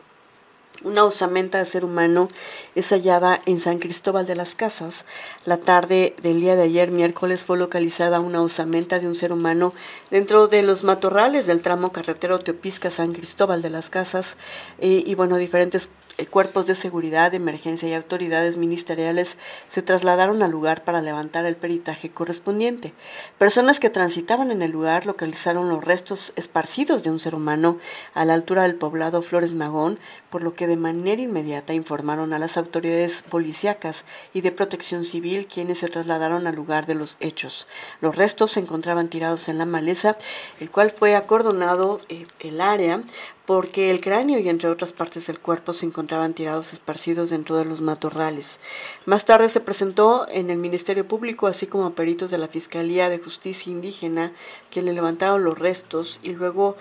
una 0.83 1.05
osamenta 1.05 1.59
de 1.59 1.67
ser 1.67 1.85
humano 1.85 2.29
es 2.75 2.91
hallada 2.91 3.43
en 3.45 3.61
San 3.61 3.79
Cristóbal 3.79 4.27
de 4.27 4.35
las 4.35 4.55
Casas. 4.55 5.05
La 5.45 5.59
tarde 5.59 6.15
del 6.23 6.41
día 6.41 6.57
de 6.57 6.63
ayer, 6.63 6.91
miércoles, 6.91 7.45
fue 7.45 7.59
localizada 7.59 8.21
una 8.21 8.41
osamenta 8.41 8.99
de 8.99 9.07
un 9.07 9.15
ser 9.15 9.33
humano 9.33 9.75
dentro 10.11 10.49
de 10.49 10.63
los 10.63 10.85
matorrales 10.85 11.47
del 11.47 11.61
tramo 11.61 11.93
carretero 11.93 12.39
Teopisca-San 12.39 13.13
Cristóbal 13.13 13.61
de 13.61 13.71
las 13.71 13.91
Casas. 13.91 14.39
Eh, 14.79 15.03
y 15.05 15.15
bueno, 15.15 15.37
diferentes 15.37 15.91
cuerpos 16.27 16.67
de 16.67 16.75
seguridad, 16.75 17.31
de 17.31 17.39
emergencia 17.39 17.89
y 17.89 17.95
autoridades 17.95 18.57
ministeriales 18.57 19.39
se 19.69 19.83
trasladaron 19.83 20.43
al 20.43 20.51
lugar 20.51 20.85
para 20.85 21.01
levantar 21.01 21.45
el 21.45 21.57
peritaje 21.57 22.11
correspondiente. 22.11 22.93
Personas 23.39 23.81
que 23.81 23.91
transitaban 23.91 24.51
en 24.51 24.63
el 24.63 24.71
lugar 24.71 25.07
localizaron 25.07 25.69
los 25.69 25.85
restos 25.85 26.33
esparcidos 26.37 27.03
de 27.03 27.11
un 27.11 27.19
ser 27.19 27.35
humano 27.35 27.79
a 28.15 28.25
la 28.25 28.35
altura 28.35 28.63
del 28.63 28.75
poblado 28.75 29.23
Flores 29.23 29.55
Magón, 29.55 29.99
por 30.31 30.43
lo 30.43 30.55
que 30.55 30.67
de 30.67 30.77
manera 30.77 31.23
inmediata 31.23 31.75
informaron 31.75 32.33
a 32.33 32.39
las 32.39 32.57
autoridades 32.57 33.23
policíacas 33.29 34.05
y 34.33 34.41
de 34.41 34.53
protección 34.53 35.05
civil 35.05 35.47
quienes 35.47 35.79
se 35.79 35.89
trasladaron 35.89 36.47
al 36.47 36.55
lugar 36.55 36.87
de 36.87 36.95
los 36.95 37.17
hechos. 37.21 37.67
Los 38.01 38.17
restos 38.17 38.53
se 38.53 38.61
encontraban 38.61 39.09
tirados 39.09 39.49
en 39.49 39.59
la 39.59 39.67
maleza, 39.67 40.17
el 40.61 40.71
cual 40.71 40.91
fue 40.91 41.17
acordonado 41.17 42.01
eh, 42.09 42.27
el 42.41 42.61
área 42.61 43.03
porque 43.51 43.91
el 43.91 44.01
cráneo 44.01 44.39
y 44.39 44.49
entre 44.49 44.69
otras 44.69 44.93
partes 44.93 45.27
del 45.27 45.41
cuerpo 45.41 45.73
se 45.73 45.85
encontraban 45.85 46.35
tirados 46.35 46.73
esparcidos 46.73 47.31
dentro 47.31 47.57
de 47.57 47.65
los 47.65 47.81
matorrales. 47.81 48.61
Más 49.07 49.25
tarde 49.25 49.49
se 49.49 49.59
presentó 49.59 50.25
en 50.29 50.51
el 50.51 50.59
Ministerio 50.59 51.09
Público, 51.09 51.49
así 51.49 51.67
como 51.67 51.87
a 51.87 51.97
peritos 51.97 52.31
de 52.31 52.39
la 52.39 52.47
Fiscalía 52.47 53.09
de 53.09 53.19
Justicia 53.19 53.73
Indígena, 53.73 54.33
quienes 54.71 54.95
levantaron 54.95 55.43
los 55.43 55.59
restos 55.59 56.21
y 56.23 56.31
luego 56.31 56.77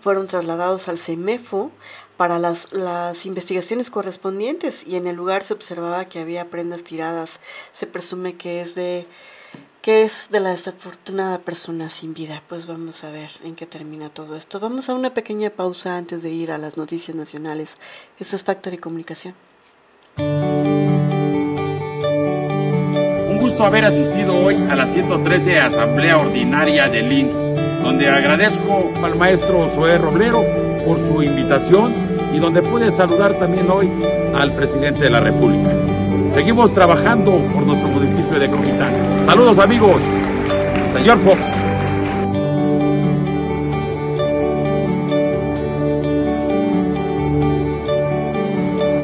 fueron 0.00 0.26
trasladados 0.26 0.88
al 0.88 0.96
CEMEFO 0.96 1.70
para 2.16 2.38
las, 2.38 2.72
las 2.72 3.26
investigaciones 3.26 3.90
correspondientes 3.90 4.86
y 4.86 4.96
en 4.96 5.06
el 5.06 5.16
lugar 5.16 5.42
se 5.42 5.52
observaba 5.52 6.06
que 6.06 6.20
había 6.20 6.48
prendas 6.48 6.84
tiradas. 6.84 7.42
Se 7.72 7.86
presume 7.86 8.38
que 8.38 8.62
es 8.62 8.74
de 8.74 9.06
¿Qué 9.84 10.02
es 10.02 10.30
de 10.30 10.40
la 10.40 10.48
desafortunada 10.48 11.40
persona 11.40 11.90
sin 11.90 12.14
vida? 12.14 12.42
Pues 12.48 12.66
vamos 12.66 13.04
a 13.04 13.10
ver 13.10 13.30
en 13.44 13.54
qué 13.54 13.66
termina 13.66 14.08
todo 14.08 14.34
esto. 14.34 14.58
Vamos 14.58 14.88
a 14.88 14.94
una 14.94 15.12
pequeña 15.12 15.50
pausa 15.50 15.98
antes 15.98 16.22
de 16.22 16.30
ir 16.30 16.52
a 16.52 16.56
las 16.56 16.78
noticias 16.78 17.14
nacionales. 17.14 17.76
Eso 18.18 18.34
es 18.34 18.44
Factory 18.44 18.78
Comunicación. 18.78 19.34
Un 20.16 20.96
gusto 23.38 23.66
haber 23.66 23.84
asistido 23.84 24.34
hoy 24.34 24.54
a 24.70 24.74
la 24.74 24.90
113 24.90 25.58
Asamblea 25.58 26.16
Ordinaria 26.16 26.88
del 26.88 27.12
INS, 27.12 27.36
donde 27.82 28.08
agradezco 28.08 28.90
al 29.02 29.16
maestro 29.16 29.68
Zoé 29.68 29.98
Roblero 29.98 30.42
por 30.86 30.96
su 30.96 31.22
invitación 31.22 31.94
y 32.32 32.38
donde 32.38 32.62
pude 32.62 32.90
saludar 32.90 33.38
también 33.38 33.70
hoy 33.70 33.90
al 34.34 34.50
presidente 34.56 35.00
de 35.00 35.10
la 35.10 35.20
República. 35.20 35.83
Seguimos 36.34 36.74
trabajando 36.74 37.30
por 37.54 37.62
nuestro 37.62 37.88
municipio 37.90 38.40
de 38.40 38.50
Comitán. 38.50 38.92
Saludos 39.24 39.56
amigos. 39.60 40.00
Señor 40.92 41.16
Fox. 41.20 41.38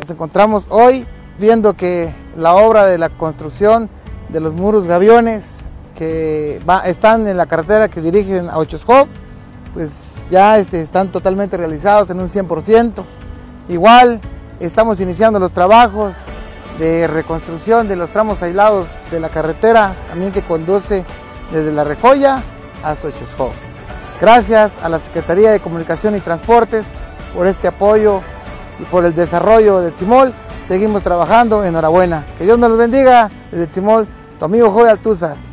Nos 0.01 0.11
encontramos 0.11 0.67
hoy 0.71 1.07
viendo 1.39 1.75
que 1.75 2.13
la 2.37 2.55
obra 2.55 2.87
de 2.87 2.99
la 2.99 3.11
construcción 3.11 3.89
de 4.31 4.41
los 4.41 4.53
muros 4.55 4.89
gaviones 4.89 5.65
que 5.95 6.61
están 6.85 7.29
en 7.29 7.37
la 7.37 7.47
carretera 7.47 7.89
que 7.89 8.01
dirigen 8.01 8.49
a 8.49 8.59
Ochoscop, 8.59 9.07
pues 9.73 10.17
ya 10.31 10.59
este, 10.59 10.81
están 10.81 11.13
totalmente 11.13 11.57
realizados 11.57 12.11
en 12.11 12.19
un 12.19 12.29
100%. 12.29 13.05
Igual 13.69 14.21
estamos 14.59 14.99
iniciando 14.99 15.39
los 15.39 15.53
trabajos 15.53 16.17
de 16.81 17.07
reconstrucción 17.07 17.89
de 17.89 17.95
los 17.95 18.11
tramos 18.11 18.43
aislados 18.43 18.89
de 19.11 19.21
la 19.21 19.29
carretera, 19.29 19.95
también 20.09 20.33
que 20.33 20.41
conduce 20.41 21.05
desde 21.53 21.73
La 21.73 21.85
Rejoya 21.85 22.43
hasta 22.83 23.09
Ochosco. 23.09 23.53
Gracias 24.19 24.79
a 24.83 24.89
la 24.89 24.99
Secretaría 24.99 25.51
de 25.51 25.61
Comunicación 25.61 26.17
y 26.17 26.21
Transportes 26.21 26.87
por 27.35 27.47
este 27.47 27.69
apoyo 27.69 28.23
y 28.79 28.85
por 28.85 29.05
el 29.05 29.15
desarrollo 29.15 29.81
de 29.81 29.91
Tzimol. 29.91 30.33
Seguimos 30.67 31.03
trabajando, 31.03 31.65
enhorabuena. 31.65 32.25
Que 32.39 32.45
Dios 32.45 32.59
nos 32.59 32.71
los 32.71 32.79
bendiga 32.79 33.31
desde 33.51 33.67
Tzimol, 33.67 34.09
tu 34.39 34.47
amigo 34.47 34.73
Joy 34.73 34.89
Altuzar. 34.89 35.50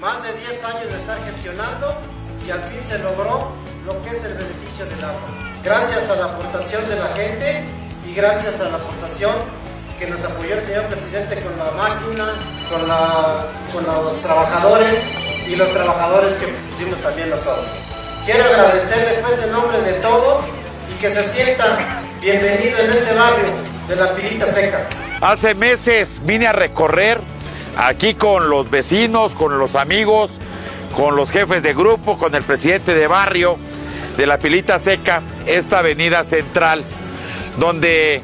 Más 0.00 0.20
de 0.24 0.32
10 0.32 0.64
años 0.64 0.90
de 0.90 0.98
estar 0.98 1.24
gestionando 1.24 1.94
y 2.44 2.50
al 2.50 2.60
fin 2.64 2.80
se 2.84 2.98
logró 2.98 3.52
lo 3.86 4.02
que 4.02 4.10
es 4.10 4.24
el 4.24 4.34
beneficio 4.34 4.84
del 4.86 5.04
agua. 5.04 5.28
Gracias 5.62 6.10
a 6.10 6.16
la 6.16 6.24
aportación 6.24 6.88
de 6.88 6.96
la 6.96 7.06
gente 7.08 7.64
y 8.08 8.14
gracias 8.14 8.60
a 8.62 8.70
la 8.70 8.78
aportación 8.78 9.30
que 9.96 10.08
nos 10.08 10.24
apoyó 10.24 10.54
el 10.54 10.66
señor 10.66 10.84
presidente 10.86 11.40
con 11.40 11.56
la 11.56 11.70
máquina, 11.70 12.32
con, 12.68 12.88
la, 12.88 13.46
con 13.72 13.84
los 13.86 14.20
trabajadores 14.22 15.12
y 15.46 15.54
los 15.54 15.70
trabajadores 15.70 16.40
que 16.40 16.46
pusimos 16.48 17.00
también 17.00 17.30
nosotros. 17.30 17.70
Quiero 18.24 18.42
agradecerles 18.42 19.18
pues 19.18 19.44
en 19.44 19.52
nombre 19.52 19.80
de 19.82 19.92
todos 20.00 20.50
y 20.92 21.00
que 21.00 21.12
se 21.12 21.22
sientan 21.22 21.78
bienvenidos 22.20 22.80
en 22.80 22.90
este 22.90 23.14
barrio 23.14 23.52
de 23.88 23.94
la 23.94 24.08
Pilita 24.14 24.46
Seca. 24.46 24.84
Hace 25.20 25.54
meses 25.54 26.20
vine 26.24 26.48
a 26.48 26.52
recorrer 26.52 27.20
aquí 27.80 28.14
con 28.14 28.50
los 28.50 28.70
vecinos, 28.70 29.34
con 29.34 29.58
los 29.58 29.74
amigos, 29.74 30.32
con 30.94 31.16
los 31.16 31.30
jefes 31.30 31.62
de 31.62 31.72
grupo, 31.72 32.18
con 32.18 32.34
el 32.34 32.42
presidente 32.42 32.94
de 32.94 33.06
barrio 33.06 33.56
de 34.16 34.26
la 34.26 34.38
Pilita 34.38 34.78
Seca, 34.78 35.22
esta 35.46 35.78
avenida 35.78 36.24
central, 36.24 36.84
donde 37.58 38.22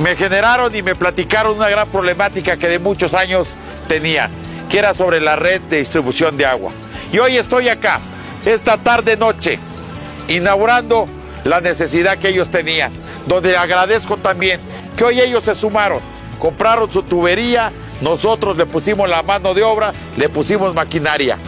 me 0.00 0.16
generaron 0.16 0.74
y 0.74 0.82
me 0.82 0.94
platicaron 0.94 1.56
una 1.56 1.70
gran 1.70 1.88
problemática 1.88 2.58
que 2.58 2.68
de 2.68 2.78
muchos 2.78 3.14
años 3.14 3.54
tenía, 3.88 4.28
que 4.68 4.78
era 4.78 4.92
sobre 4.92 5.20
la 5.20 5.36
red 5.36 5.62
de 5.62 5.78
distribución 5.78 6.36
de 6.36 6.44
agua. 6.44 6.70
Y 7.10 7.18
hoy 7.18 7.36
estoy 7.36 7.70
acá, 7.70 8.00
esta 8.44 8.76
tarde 8.76 9.16
noche, 9.16 9.58
inaugurando 10.28 11.06
la 11.44 11.60
necesidad 11.60 12.18
que 12.18 12.28
ellos 12.28 12.50
tenían, 12.50 12.92
donde 13.26 13.56
agradezco 13.56 14.18
también 14.18 14.60
que 14.96 15.04
hoy 15.04 15.20
ellos 15.20 15.44
se 15.44 15.54
sumaron, 15.54 16.00
compraron 16.38 16.90
su 16.90 17.02
tubería, 17.02 17.72
nosotros 18.00 18.56
le 18.56 18.66
pusimos 18.66 19.08
la 19.08 19.22
mano 19.22 19.54
de 19.54 19.62
obra, 19.62 19.92
le 20.16 20.28
pusimos 20.28 20.74
maquinaria. 20.74 21.38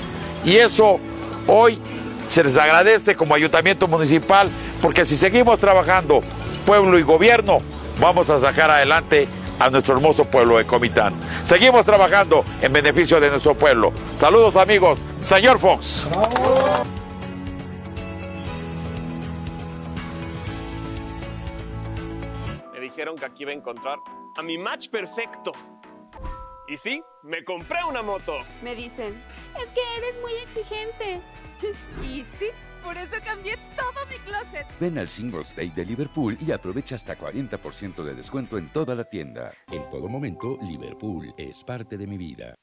Y 0.44 0.56
eso 0.56 0.98
hoy 1.46 1.78
se 2.26 2.44
les 2.44 2.56
agradece 2.56 3.14
como 3.14 3.34
ayuntamiento 3.34 3.86
municipal, 3.88 4.48
porque 4.82 5.04
si 5.06 5.16
seguimos 5.16 5.58
trabajando, 5.58 6.22
pueblo 6.64 6.98
y 6.98 7.02
gobierno, 7.02 7.58
vamos 8.00 8.30
a 8.30 8.40
sacar 8.40 8.70
adelante 8.70 9.28
a 9.58 9.70
nuestro 9.70 9.94
hermoso 9.94 10.24
pueblo 10.26 10.58
de 10.58 10.66
Comitán. 10.66 11.14
Seguimos 11.42 11.86
trabajando 11.86 12.44
en 12.60 12.72
beneficio 12.72 13.20
de 13.20 13.30
nuestro 13.30 13.54
pueblo. 13.54 13.92
Saludos 14.16 14.56
amigos, 14.56 14.98
señor 15.22 15.58
Fox. 15.58 16.08
Me 22.72 22.80
dijeron 22.80 23.16
que 23.16 23.24
aquí 23.24 23.42
iba 23.44 23.52
a 23.52 23.54
encontrar 23.54 23.98
a 24.36 24.42
mi 24.42 24.58
match 24.58 24.88
perfecto. 24.88 25.52
Y 26.68 26.76
sí, 26.76 27.02
me 27.22 27.44
compré 27.44 27.78
una 27.88 28.02
moto. 28.02 28.38
Me 28.62 28.74
dicen, 28.74 29.14
es 29.62 29.70
que 29.70 29.80
eres 29.98 30.20
muy 30.20 30.32
exigente. 30.42 31.20
y 32.02 32.24
sí, 32.24 32.46
por 32.82 32.96
eso 32.96 33.14
cambié 33.24 33.56
todo 33.76 34.04
mi 34.10 34.16
closet. 34.18 34.66
Ven 34.80 34.98
al 34.98 35.08
Singles 35.08 35.54
Day 35.54 35.70
de 35.70 35.84
Liverpool 35.84 36.36
y 36.40 36.50
aprovecha 36.50 36.96
hasta 36.96 37.16
40% 37.16 38.02
de 38.02 38.14
descuento 38.14 38.58
en 38.58 38.68
toda 38.72 38.96
la 38.96 39.04
tienda. 39.04 39.52
En 39.70 39.88
todo 39.90 40.08
momento, 40.08 40.58
Liverpool 40.62 41.32
es 41.38 41.62
parte 41.62 41.96
de 41.96 42.06
mi 42.06 42.18
vida. 42.18 42.56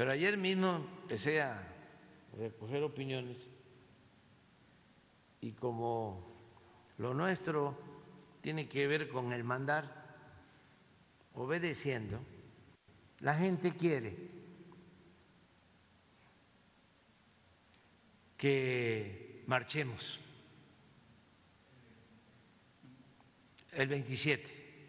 Pero 0.00 0.12
ayer 0.12 0.38
mismo 0.38 0.76
empecé 1.02 1.42
a 1.42 1.62
recoger 2.38 2.82
opiniones 2.82 3.36
y 5.42 5.52
como 5.52 6.26
lo 6.96 7.12
nuestro 7.12 7.76
tiene 8.40 8.66
que 8.66 8.86
ver 8.86 9.10
con 9.10 9.34
el 9.34 9.44
mandar, 9.44 9.92
obedeciendo, 11.34 12.18
la 13.18 13.34
gente 13.34 13.72
quiere 13.72 14.16
que 18.38 19.44
marchemos. 19.46 20.18
El 23.72 23.86
27, 23.86 24.88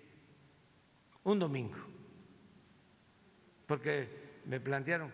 un 1.26 1.38
domingo, 1.38 1.80
porque 3.67 4.20
me 4.45 4.60
plantearon, 4.60 5.12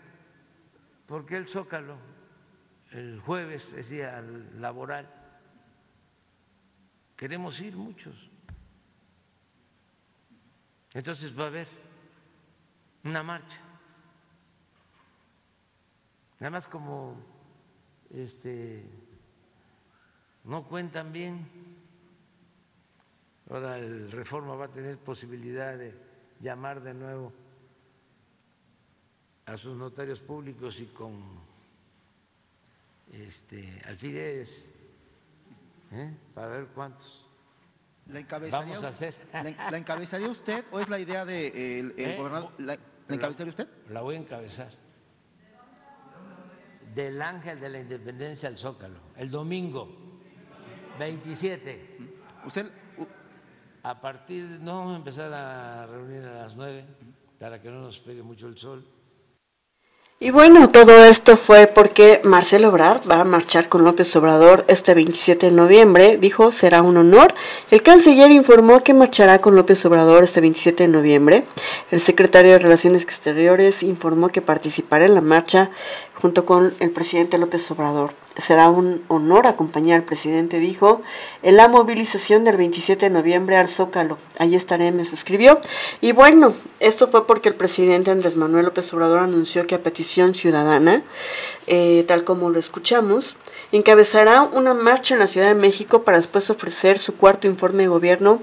¿por 1.05 1.25
qué 1.25 1.37
el 1.37 1.47
Zócalo 1.47 1.97
el 2.91 3.19
jueves 3.19 3.73
es 3.73 3.89
día 3.89 4.21
laboral? 4.55 5.07
Queremos 7.15 7.59
ir 7.59 7.75
muchos. 7.75 8.29
Entonces 10.93 11.37
va 11.37 11.45
a 11.45 11.47
haber 11.47 11.67
una 13.03 13.23
marcha. 13.23 13.57
Nada 16.39 16.51
más 16.51 16.67
como 16.67 17.17
este 18.11 18.85
no 20.43 20.63
cuentan 20.63 21.11
bien. 21.11 21.47
Ahora 23.49 23.77
el 23.77 24.11
Reforma 24.11 24.55
va 24.55 24.65
a 24.65 24.71
tener 24.71 24.97
posibilidad 24.97 25.77
de 25.77 25.93
llamar 26.39 26.81
de 26.81 26.93
nuevo 26.93 27.33
a 29.47 29.55
sus 29.55 29.75
notarios 29.77 30.19
públicos 30.19 30.79
y 30.81 30.87
con 30.87 31.13
este, 33.13 33.81
alfileres 33.85 34.65
¿eh? 35.91 36.13
para 36.33 36.47
ver 36.47 36.67
cuántos 36.67 37.23
¿La 38.07 38.19
encabezaría, 38.19 38.65
vamos 38.65 38.83
a 38.83 38.87
hacer. 38.89 39.15
¿La, 39.33 39.77
encabezaría 39.77 40.29
usted 40.29 40.63
o 40.71 40.79
es 40.79 40.87
la 40.87 40.99
idea 40.99 41.25
de 41.25 41.79
el, 41.79 41.93
¿Eh? 41.97 42.15
gobernador? 42.17 42.51
¿La, 42.57 42.77
encabezaría 43.09 43.49
usted? 43.49 43.67
La 43.89 44.01
voy 44.01 44.15
a 44.15 44.19
encabezar. 44.19 44.71
Del 46.93 47.21
Ángel 47.21 47.59
de 47.59 47.69
la 47.69 47.79
Independencia 47.79 48.47
al 48.47 48.57
Zócalo, 48.57 48.99
el 49.17 49.29
domingo 49.29 49.89
27. 50.99 51.97
¿Usted? 52.45 52.71
A 53.83 54.01
partir, 54.01 54.45
no 54.61 54.79
vamos 54.79 54.93
a 54.93 54.97
empezar 54.97 55.33
a 55.33 55.85
reunir 55.85 56.23
a 56.23 56.43
las 56.43 56.55
9 56.55 56.85
para 57.39 57.61
que 57.61 57.69
no 57.69 57.81
nos 57.81 57.99
pegue 57.99 58.23
mucho 58.23 58.47
el 58.47 58.57
sol. 58.57 58.85
Y 60.19 60.31
bueno, 60.31 60.67
todo 60.67 61.05
esto 61.05 61.37
fue 61.37 61.67
porque 61.67 62.21
Marcelo 62.23 62.69
Ebrard 62.69 63.07
va 63.07 63.21
a 63.21 63.23
marchar 63.23 63.69
con 63.69 63.83
López 63.83 64.15
Obrador 64.15 64.65
este 64.67 64.95
27 64.95 65.51
de 65.51 65.55
noviembre. 65.55 66.17
Dijo, 66.17 66.51
será 66.51 66.81
un 66.81 66.97
honor. 66.97 67.35
El 67.69 67.83
canciller 67.83 68.31
informó 68.31 68.81
que 68.81 68.95
marchará 68.95 69.39
con 69.41 69.55
López 69.55 69.85
Obrador 69.85 70.23
este 70.23 70.41
27 70.41 70.87
de 70.87 70.89
noviembre. 70.89 71.45
El 71.91 71.99
secretario 71.99 72.53
de 72.53 72.57
Relaciones 72.57 73.03
Exteriores 73.03 73.83
informó 73.83 74.29
que 74.29 74.41
participará 74.41 75.05
en 75.05 75.13
la 75.13 75.21
marcha 75.21 75.69
junto 76.15 76.47
con 76.47 76.73
el 76.79 76.89
presidente 76.89 77.37
López 77.37 77.69
Obrador. 77.69 78.11
Será 78.39 78.69
un 78.69 79.01
honor 79.07 79.47
acompañar 79.47 79.97
al 79.97 80.03
presidente, 80.03 80.59
dijo, 80.59 81.01
en 81.43 81.57
la 81.57 81.67
movilización 81.67 82.43
del 82.43 82.57
27 82.57 83.07
de 83.07 83.09
noviembre 83.09 83.57
al 83.57 83.67
Zócalo. 83.67 84.17
Ahí 84.37 84.55
estaremos, 84.55 85.13
escribió. 85.13 85.59
Y 86.01 86.11
bueno, 86.11 86.53
esto 86.79 87.07
fue 87.07 87.25
porque 87.25 87.49
el 87.49 87.55
presidente 87.55 88.11
Andrés 88.11 88.35
Manuel 88.35 88.65
López 88.65 88.93
Obrador 88.93 89.19
anunció 89.19 89.65
que 89.65 89.75
a 89.75 89.83
petición 89.83 90.35
ciudadana, 90.35 91.03
eh, 91.65 92.03
tal 92.07 92.23
como 92.23 92.49
lo 92.49 92.59
escuchamos, 92.59 93.37
encabezará 93.71 94.43
una 94.43 94.73
marcha 94.73 95.15
en 95.15 95.19
la 95.19 95.27
Ciudad 95.27 95.47
de 95.47 95.55
México 95.55 96.03
para 96.03 96.17
después 96.17 96.49
ofrecer 96.49 96.99
su 96.99 97.15
cuarto 97.15 97.47
informe 97.47 97.83
de 97.83 97.89
gobierno 97.89 98.41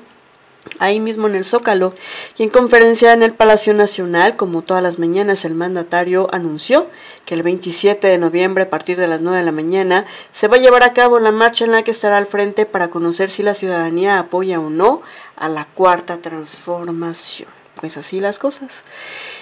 ahí 0.79 1.00
mismo 1.00 1.27
en 1.29 1.35
el 1.35 1.44
Zócalo. 1.44 1.92
Y 2.37 2.44
en 2.44 2.50
conferencia 2.50 3.12
en 3.12 3.22
el 3.22 3.33
Palacio 3.33 3.74
Nacional, 3.74 4.37
como 4.37 4.62
todas 4.62 4.83
las 4.83 4.98
mañanas, 4.98 5.44
el 5.44 5.55
mandatario 5.55 6.29
anunció 6.33 6.88
que 7.24 7.35
el 7.35 7.42
27 7.42 8.07
de 8.07 8.18
noviembre, 8.18 8.64
a 8.64 8.70
partir 8.70 8.98
de 8.98 9.09
las 9.09 9.20
9 9.20 9.38
de 9.38 9.44
la 9.44 9.53
mañana, 9.53 10.07
se 10.33 10.48
va 10.48 10.57
a 10.57 10.61
llevar 10.61 10.83
a 10.83 10.92
cabo 10.92 11.18
la 11.18 11.33
marcha 11.33 11.64
en 11.64 11.72
la 11.72 11.83
que 11.83 11.90
estará 11.90 12.16
al 12.16 12.27
frente 12.27 12.66
para 12.66 12.90
conocer 12.90 13.31
si 13.31 13.42
la 13.42 13.55
ciudadanía 13.55 14.18
apoya 14.18 14.61
o 14.61 14.70
no 14.70 15.03
a 15.37 15.48
la 15.48 15.66
cuarta 15.66 16.18
transformación. 16.18 17.63
Pues 17.80 17.96
así 17.96 18.20
las 18.20 18.38
cosas. 18.38 18.84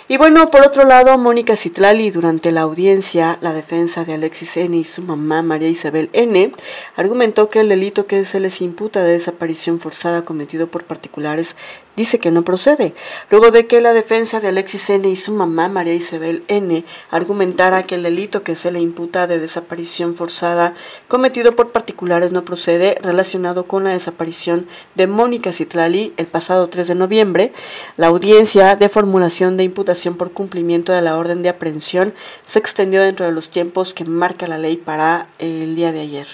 Y 0.08 0.16
bueno, 0.16 0.50
por 0.50 0.62
otro 0.62 0.84
lado, 0.84 1.16
Mónica 1.18 1.56
Citlali, 1.56 2.10
durante 2.10 2.50
la 2.50 2.62
audiencia, 2.62 3.38
la 3.40 3.52
defensa 3.52 4.04
de 4.04 4.14
Alexis 4.14 4.56
N. 4.56 4.76
y 4.76 4.84
su 4.84 5.02
mamá 5.02 5.42
María 5.42 5.68
Isabel 5.68 6.10
N. 6.12 6.52
argumentó 6.96 7.48
que 7.50 7.60
el 7.60 7.68
delito 7.68 8.06
que 8.06 8.24
se 8.24 8.40
les 8.40 8.60
imputa 8.60 9.02
de 9.02 9.12
desaparición 9.12 9.78
forzada 9.78 10.22
cometido 10.22 10.66
por 10.66 10.84
particulares 10.84 11.56
dice 11.96 12.18
que 12.18 12.30
no 12.30 12.42
procede, 12.42 12.94
luego 13.30 13.50
de 13.50 13.66
que 13.66 13.80
la 13.80 13.92
defensa 13.92 14.40
de 14.40 14.48
Alexis 14.48 14.88
N. 14.90 15.08
y 15.08 15.16
su 15.16 15.32
mamá 15.32 15.68
María 15.68 15.94
Isabel 15.94 16.42
N. 16.48 16.84
argumentara 17.10 17.82
que 17.82 17.96
el 17.96 18.02
delito 18.02 18.42
que 18.42 18.56
se 18.56 18.72
le 18.72 18.80
imputa 18.80 19.26
de 19.26 19.38
desaparición 19.38 20.14
forzada 20.14 20.74
cometido 21.08 21.54
por 21.54 21.72
particulares 21.72 22.32
no 22.32 22.44
procede 22.44 22.98
relacionado 23.02 23.64
con 23.64 23.84
la 23.84 23.90
desaparición 23.90 24.66
de 24.94 25.06
Mónica 25.06 25.52
Citlali 25.52 26.14
el 26.16 26.26
pasado 26.26 26.68
3 26.68 26.88
de 26.88 26.94
noviembre, 26.94 27.52
la 27.96 28.06
audiencia 28.06 28.76
de 28.76 28.88
formulación 28.88 29.56
de 29.56 29.64
imputación 29.64 30.16
por 30.16 30.32
cumplimiento 30.32 30.92
de 30.92 31.02
la 31.02 31.16
orden 31.16 31.42
de 31.42 31.48
aprehensión 31.48 32.14
se 32.46 32.58
extendió 32.58 33.02
dentro 33.02 33.26
de 33.26 33.32
los 33.32 33.50
tiempos 33.50 33.94
que 33.94 34.04
marca 34.04 34.46
la 34.46 34.58
ley 34.58 34.76
para 34.76 35.28
el 35.38 35.74
día 35.74 35.92
de 35.92 36.00
ayer. 36.00 36.26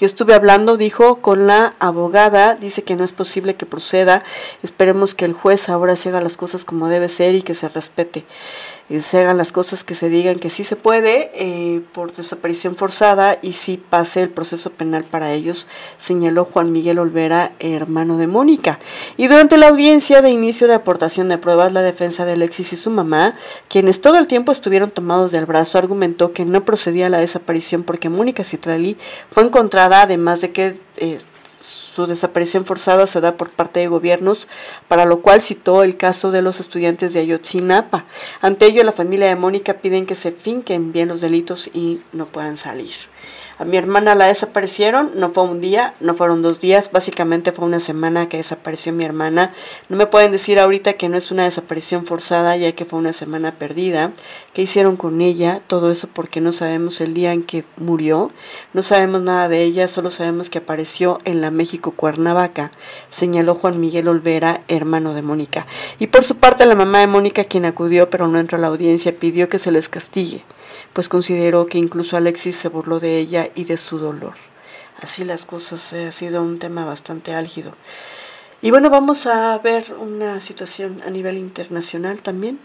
Yo 0.00 0.06
estuve 0.06 0.34
hablando, 0.34 0.76
dijo, 0.76 1.16
con 1.16 1.46
la 1.46 1.74
abogada, 1.78 2.54
dice 2.54 2.82
que 2.82 2.96
no 2.96 3.04
es 3.04 3.12
posible 3.12 3.54
que 3.54 3.66
proceda, 3.66 4.22
esperemos 4.62 5.03
que 5.12 5.26
el 5.26 5.34
juez 5.34 5.68
ahora 5.68 5.96
se 5.96 6.08
haga 6.08 6.22
las 6.22 6.38
cosas 6.38 6.64
como 6.64 6.88
debe 6.88 7.08
ser 7.08 7.34
y 7.34 7.42
que 7.42 7.54
se 7.54 7.68
respete. 7.68 8.24
Y 8.88 9.00
se 9.00 9.18
hagan 9.18 9.38
las 9.38 9.50
cosas 9.50 9.82
que 9.82 9.94
se 9.94 10.10
digan 10.10 10.38
que 10.38 10.50
sí 10.50 10.62
se 10.62 10.76
puede 10.76 11.30
eh, 11.34 11.80
por 11.92 12.12
desaparición 12.12 12.76
forzada 12.76 13.38
y 13.40 13.54
sí 13.54 13.78
pase 13.78 14.20
el 14.20 14.28
proceso 14.28 14.70
penal 14.70 15.04
para 15.04 15.32
ellos, 15.32 15.66
señaló 15.96 16.44
Juan 16.44 16.70
Miguel 16.70 16.98
Olvera, 16.98 17.54
hermano 17.60 18.18
de 18.18 18.26
Mónica. 18.26 18.78
Y 19.16 19.26
durante 19.26 19.56
la 19.56 19.68
audiencia 19.68 20.20
de 20.20 20.30
inicio 20.30 20.68
de 20.68 20.74
aportación 20.74 21.30
de 21.30 21.38
pruebas, 21.38 21.72
la 21.72 21.80
defensa 21.80 22.26
de 22.26 22.32
Alexis 22.32 22.74
y 22.74 22.76
su 22.76 22.90
mamá, 22.90 23.36
quienes 23.68 24.02
todo 24.02 24.18
el 24.18 24.26
tiempo 24.26 24.52
estuvieron 24.52 24.90
tomados 24.90 25.32
del 25.32 25.46
brazo, 25.46 25.78
argumentó 25.78 26.32
que 26.32 26.44
no 26.44 26.64
procedía 26.64 27.08
la 27.08 27.18
desaparición 27.18 27.84
porque 27.84 28.10
Mónica 28.10 28.44
Citrali 28.44 28.98
fue 29.30 29.44
encontrada, 29.44 30.02
además 30.02 30.40
de 30.40 30.52
que... 30.52 30.78
Eh, 30.98 31.18
su 31.64 32.06
desaparición 32.06 32.66
forzada 32.66 33.06
se 33.06 33.22
da 33.22 33.38
por 33.38 33.48
parte 33.48 33.80
de 33.80 33.88
gobiernos, 33.88 34.48
para 34.86 35.06
lo 35.06 35.22
cual 35.22 35.40
citó 35.40 35.82
el 35.82 35.96
caso 35.96 36.30
de 36.30 36.42
los 36.42 36.60
estudiantes 36.60 37.14
de 37.14 37.20
Ayotzinapa. 37.20 38.04
Ante 38.42 38.66
ello, 38.66 38.84
la 38.84 38.92
familia 38.92 39.28
de 39.28 39.36
Mónica 39.36 39.74
piden 39.74 40.04
que 40.04 40.14
se 40.14 40.30
finquen 40.30 40.92
bien 40.92 41.08
los 41.08 41.22
delitos 41.22 41.70
y 41.72 42.00
no 42.12 42.26
puedan 42.26 42.58
salir. 42.58 42.92
A 43.56 43.64
mi 43.64 43.76
hermana 43.76 44.16
la 44.16 44.26
desaparecieron, 44.26 45.12
no 45.14 45.30
fue 45.30 45.44
un 45.44 45.60
día, 45.60 45.94
no 46.00 46.16
fueron 46.16 46.42
dos 46.42 46.58
días, 46.58 46.90
básicamente 46.90 47.52
fue 47.52 47.64
una 47.64 47.78
semana 47.78 48.28
que 48.28 48.38
desapareció 48.38 48.92
mi 48.92 49.04
hermana. 49.04 49.52
No 49.88 49.96
me 49.96 50.06
pueden 50.06 50.32
decir 50.32 50.58
ahorita 50.58 50.94
que 50.94 51.08
no 51.08 51.16
es 51.16 51.30
una 51.30 51.44
desaparición 51.44 52.04
forzada, 52.04 52.56
ya 52.56 52.72
que 52.72 52.84
fue 52.84 52.98
una 52.98 53.12
semana 53.12 53.52
perdida. 53.52 54.12
¿Qué 54.54 54.62
hicieron 54.62 54.96
con 54.96 55.20
ella? 55.20 55.60
Todo 55.68 55.92
eso 55.92 56.08
porque 56.12 56.40
no 56.40 56.52
sabemos 56.52 57.00
el 57.00 57.14
día 57.14 57.32
en 57.32 57.44
que 57.44 57.64
murió, 57.76 58.32
no 58.72 58.82
sabemos 58.82 59.22
nada 59.22 59.48
de 59.48 59.62
ella, 59.62 59.86
solo 59.86 60.10
sabemos 60.10 60.50
que 60.50 60.58
apareció 60.58 61.18
en 61.24 61.40
la 61.40 61.52
México 61.52 61.92
Cuernavaca, 61.92 62.72
señaló 63.10 63.54
Juan 63.54 63.78
Miguel 63.78 64.08
Olvera, 64.08 64.62
hermano 64.66 65.14
de 65.14 65.22
Mónica. 65.22 65.64
Y 66.00 66.08
por 66.08 66.24
su 66.24 66.38
parte 66.38 66.66
la 66.66 66.74
mamá 66.74 66.98
de 66.98 67.06
Mónica, 67.06 67.44
quien 67.44 67.66
acudió 67.66 68.10
pero 68.10 68.26
no 68.26 68.40
entró 68.40 68.58
a 68.58 68.60
la 68.60 68.66
audiencia, 68.66 69.16
pidió 69.16 69.48
que 69.48 69.60
se 69.60 69.70
les 69.70 69.88
castigue 69.88 70.44
pues 70.92 71.08
consideró 71.08 71.66
que 71.66 71.78
incluso 71.78 72.16
Alexis 72.16 72.56
se 72.56 72.68
burló 72.68 73.00
de 73.00 73.18
ella 73.18 73.50
y 73.54 73.64
de 73.64 73.76
su 73.76 73.98
dolor. 73.98 74.34
Así 75.02 75.24
las 75.24 75.44
cosas, 75.44 75.92
eh, 75.92 76.06
ha 76.06 76.12
sido 76.12 76.42
un 76.42 76.58
tema 76.58 76.84
bastante 76.84 77.34
álgido. 77.34 77.72
Y 78.62 78.70
bueno, 78.70 78.90
vamos 78.90 79.26
a 79.26 79.58
ver 79.58 79.94
una 79.98 80.40
situación 80.40 81.02
a 81.06 81.10
nivel 81.10 81.36
internacional 81.36 82.22
también. 82.22 82.58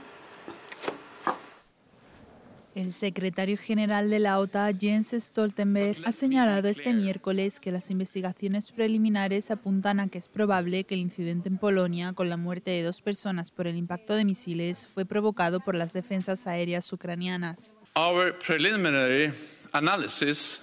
El 2.80 2.94
secretario 2.94 3.58
general 3.58 4.10
de 4.10 4.20
la 4.20 4.39
OTAN, 4.39 4.80
Jens 4.80 5.10
Stoltenberg, 5.12 5.98
ha 6.06 6.13
señalado 6.13 6.70
este 6.70 6.94
miércoles 6.94 7.60
que 7.60 7.74
las 7.74 7.92
investigaciones 7.92 8.72
preliminares 8.72 9.52
apuntan 9.52 10.00
a 10.00 10.08
que 10.08 10.18
es 10.18 10.30
probable 10.30 10.86
que 10.86 10.96
el 10.96 11.02
incidente 11.02 11.50
en 11.50 11.58
Polonia 11.58 12.13
con 12.13 12.30
la 12.30 12.38
muerte 12.38 12.72
de 12.72 12.84
dos 12.84 13.02
personas 13.02 13.52
por 13.52 13.68
el 13.68 13.76
impacto 13.76 14.13
de 14.13 14.24
misiles 14.24 14.88
fue 14.94 15.04
provocado 15.04 15.60
por 15.60 15.76
las 15.76 15.92
defensas 15.92 16.48
aéreas 16.48 16.94
ucranianas. 16.94 17.74
Our 17.98 18.39
preliminary 18.39 19.34
analysis 19.74 20.62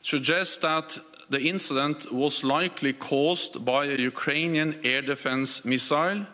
suggests 0.00 0.58
that 0.60 0.96
the 1.28 1.46
incident 1.46 2.06
was 2.10 2.42
likely 2.42 2.94
caused 2.94 3.66
by 3.66 3.84
a 3.84 4.00
Ukrainian 4.00 4.74
air 4.82 5.02
defense 5.02 5.68
missile 5.68 6.24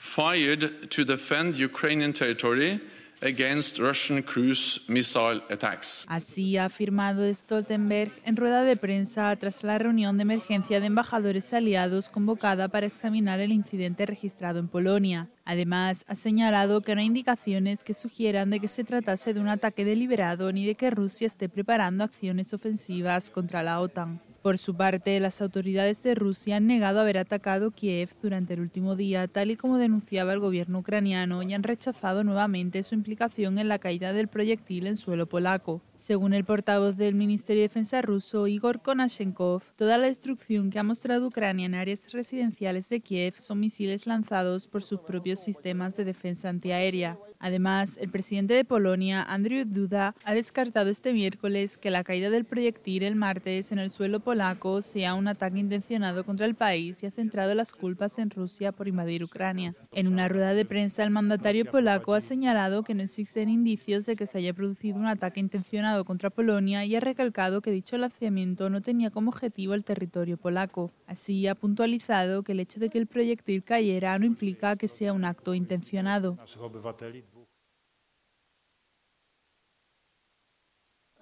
fired 0.00 0.90
to 0.90 1.04
defend 1.04 1.56
Ukrainian 1.56 2.12
territory 2.12 2.80
against 3.22 3.78
Russian 3.78 4.22
cruise 4.22 4.80
missile 4.88 5.42
attacks. 5.50 6.04
Así 6.08 6.56
ha 6.56 6.66
afirmado 6.66 7.32
Stoltenberg 7.32 8.12
en 8.24 8.36
rueda 8.36 8.62
de 8.62 8.76
prensa 8.76 9.34
tras 9.36 9.62
la 9.62 9.78
reunión 9.78 10.16
de 10.16 10.22
emergencia 10.22 10.80
de 10.80 10.86
embajadores 10.86 11.52
aliados 11.52 12.08
convocada 12.08 12.68
para 12.68 12.86
examinar 12.86 13.40
el 13.40 13.52
incidente 13.52 14.06
registrado 14.06 14.58
en 14.58 14.68
Polonia. 14.68 15.28
Además, 15.44 16.04
ha 16.08 16.14
señalado 16.14 16.82
que 16.82 16.94
no 16.94 17.00
hay 17.00 17.06
indicaciones 17.06 17.84
que 17.84 17.94
sugieran 17.94 18.50
de 18.50 18.60
que 18.60 18.68
se 18.68 18.84
tratase 18.84 19.34
de 19.34 19.40
un 19.40 19.48
ataque 19.48 19.84
deliberado 19.84 20.52
ni 20.52 20.66
de 20.66 20.74
que 20.74 20.90
Rusia 20.90 21.26
esté 21.26 21.48
preparando 21.48 22.04
acciones 22.04 22.52
ofensivas 22.54 23.30
contra 23.30 23.62
la 23.62 23.80
OTAN. 23.80 24.20
Por 24.42 24.58
su 24.58 24.74
parte, 24.74 25.20
las 25.20 25.40
autoridades 25.40 26.02
de 26.02 26.16
Rusia 26.16 26.56
han 26.56 26.66
negado 26.66 26.98
haber 26.98 27.16
atacado 27.16 27.70
Kiev 27.70 28.10
durante 28.20 28.54
el 28.54 28.60
último 28.60 28.96
día, 28.96 29.28
tal 29.28 29.52
y 29.52 29.56
como 29.56 29.78
denunciaba 29.78 30.32
el 30.32 30.40
gobierno 30.40 30.80
ucraniano, 30.80 31.44
y 31.44 31.54
han 31.54 31.62
rechazado 31.62 32.24
nuevamente 32.24 32.82
su 32.82 32.96
implicación 32.96 33.58
en 33.58 33.68
la 33.68 33.78
caída 33.78 34.12
del 34.12 34.26
proyectil 34.26 34.88
en 34.88 34.96
suelo 34.96 35.26
polaco. 35.26 35.80
Según 36.02 36.34
el 36.34 36.44
portavoz 36.44 36.96
del 36.96 37.14
Ministerio 37.14 37.62
de 37.62 37.68
Defensa 37.68 38.02
ruso, 38.02 38.48
Igor 38.48 38.82
Konashenkov, 38.82 39.62
toda 39.76 39.98
la 39.98 40.08
destrucción 40.08 40.68
que 40.68 40.80
ha 40.80 40.82
mostrado 40.82 41.28
Ucrania 41.28 41.66
en 41.66 41.76
áreas 41.76 42.10
residenciales 42.12 42.88
de 42.88 42.98
Kiev 42.98 43.34
son 43.38 43.60
misiles 43.60 44.08
lanzados 44.08 44.66
por 44.66 44.82
sus 44.82 44.98
propios 44.98 45.38
sistemas 45.38 45.96
de 45.96 46.04
defensa 46.04 46.48
antiaérea. 46.48 47.18
Además, 47.38 47.98
el 48.00 48.08
presidente 48.08 48.54
de 48.54 48.64
Polonia, 48.64 49.22
Andrzej 49.22 49.66
Duda, 49.66 50.14
ha 50.24 50.34
descartado 50.34 50.90
este 50.90 51.12
miércoles 51.12 51.76
que 51.78 51.90
la 51.90 52.02
caída 52.02 52.30
del 52.30 52.44
proyectil 52.44 53.04
el 53.04 53.16
martes 53.16 53.70
en 53.70 53.78
el 53.78 53.90
suelo 53.90 54.20
polaco 54.20 54.82
sea 54.82 55.14
un 55.14 55.28
ataque 55.28 55.58
intencionado 55.58 56.24
contra 56.24 56.46
el 56.46 56.56
país 56.56 57.00
y 57.02 57.06
ha 57.06 57.10
centrado 57.12 57.54
las 57.54 57.72
culpas 57.72 58.18
en 58.18 58.30
Rusia 58.30 58.72
por 58.72 58.88
invadir 58.88 59.22
Ucrania. 59.22 59.74
En 59.92 60.08
una 60.08 60.28
rueda 60.28 60.54
de 60.54 60.64
prensa, 60.64 61.04
el 61.04 61.10
mandatario 61.10 61.64
polaco 61.64 62.14
ha 62.14 62.20
señalado 62.20 62.82
que 62.82 62.94
no 62.94 63.02
existen 63.02 63.48
indicios 63.48 64.06
de 64.06 64.16
que 64.16 64.26
se 64.26 64.38
haya 64.38 64.52
producido 64.52 64.98
un 64.98 65.06
ataque 65.06 65.40
intencionado 65.40 65.91
contra 66.04 66.30
Polonia 66.30 66.84
y 66.84 66.96
ha 66.96 67.00
recalcado 67.00 67.60
que 67.60 67.70
dicho 67.70 67.96
lanzamiento 67.98 68.70
no 68.70 68.80
tenía 68.80 69.10
como 69.10 69.30
objetivo 69.30 69.74
el 69.74 69.84
territorio 69.84 70.36
polaco. 70.36 70.90
Así 71.06 71.46
ha 71.46 71.54
puntualizado 71.54 72.42
que 72.42 72.52
el 72.52 72.60
hecho 72.60 72.80
de 72.80 72.88
que 72.88 72.98
el 72.98 73.06
proyectil 73.06 73.62
cayera 73.62 74.18
no 74.18 74.26
implica 74.26 74.76
que 74.76 74.88
sea 74.88 75.12
un 75.12 75.24
acto 75.24 75.54
intencionado. 75.54 76.38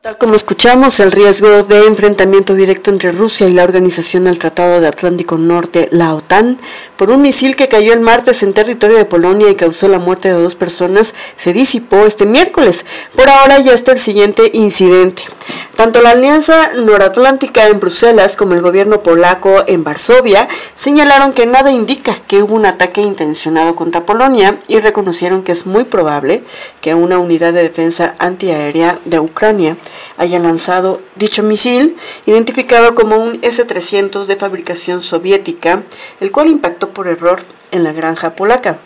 Tal 0.02 0.16
como 0.16 0.34
escuchamos, 0.34 0.98
el 1.00 1.12
riesgo 1.12 1.62
de 1.64 1.84
enfrentamiento 1.84 2.54
directo 2.54 2.90
entre 2.90 3.12
Rusia 3.12 3.46
y 3.46 3.52
la 3.52 3.64
Organización 3.64 4.22
del 4.22 4.38
Tratado 4.38 4.80
de 4.80 4.86
Atlántico 4.86 5.36
Norte, 5.36 5.90
la 5.92 6.14
OTAN, 6.14 6.58
por 6.96 7.10
un 7.10 7.20
misil 7.20 7.54
que 7.54 7.68
cayó 7.68 7.92
el 7.92 8.00
martes 8.00 8.42
en 8.42 8.54
territorio 8.54 8.96
de 8.96 9.04
Polonia 9.04 9.50
y 9.50 9.56
causó 9.56 9.88
la 9.88 9.98
muerte 9.98 10.28
de 10.28 10.40
dos 10.40 10.54
personas, 10.54 11.14
se 11.36 11.52
disipó 11.52 12.06
este 12.06 12.24
miércoles. 12.24 12.86
Por 13.14 13.28
ahora 13.28 13.58
ya 13.58 13.74
está 13.74 13.92
el 13.92 13.98
siguiente 13.98 14.50
incidente. 14.54 15.22
Tanto 15.80 16.02
la 16.02 16.10
Alianza 16.10 16.74
Noratlántica 16.74 17.66
en 17.66 17.80
Bruselas 17.80 18.36
como 18.36 18.52
el 18.52 18.60
gobierno 18.60 19.02
polaco 19.02 19.64
en 19.66 19.82
Varsovia 19.82 20.46
señalaron 20.74 21.32
que 21.32 21.46
nada 21.46 21.70
indica 21.70 22.14
que 22.26 22.42
hubo 22.42 22.54
un 22.54 22.66
ataque 22.66 23.00
intencionado 23.00 23.74
contra 23.74 24.04
Polonia 24.04 24.58
y 24.68 24.78
reconocieron 24.78 25.42
que 25.42 25.52
es 25.52 25.64
muy 25.64 25.84
probable 25.84 26.44
que 26.82 26.94
una 26.94 27.18
unidad 27.18 27.54
de 27.54 27.62
defensa 27.62 28.14
antiaérea 28.18 28.98
de 29.06 29.20
Ucrania 29.20 29.78
haya 30.18 30.38
lanzado 30.38 31.00
dicho 31.14 31.42
misil, 31.42 31.96
identificado 32.26 32.94
como 32.94 33.16
un 33.16 33.38
S-300 33.40 34.26
de 34.26 34.36
fabricación 34.36 35.00
soviética, 35.00 35.82
el 36.20 36.30
cual 36.30 36.48
impactó 36.48 36.90
por 36.90 37.08
error 37.08 37.40
en 37.70 37.84
la 37.84 37.94
granja 37.94 38.34
polaca. 38.34 38.80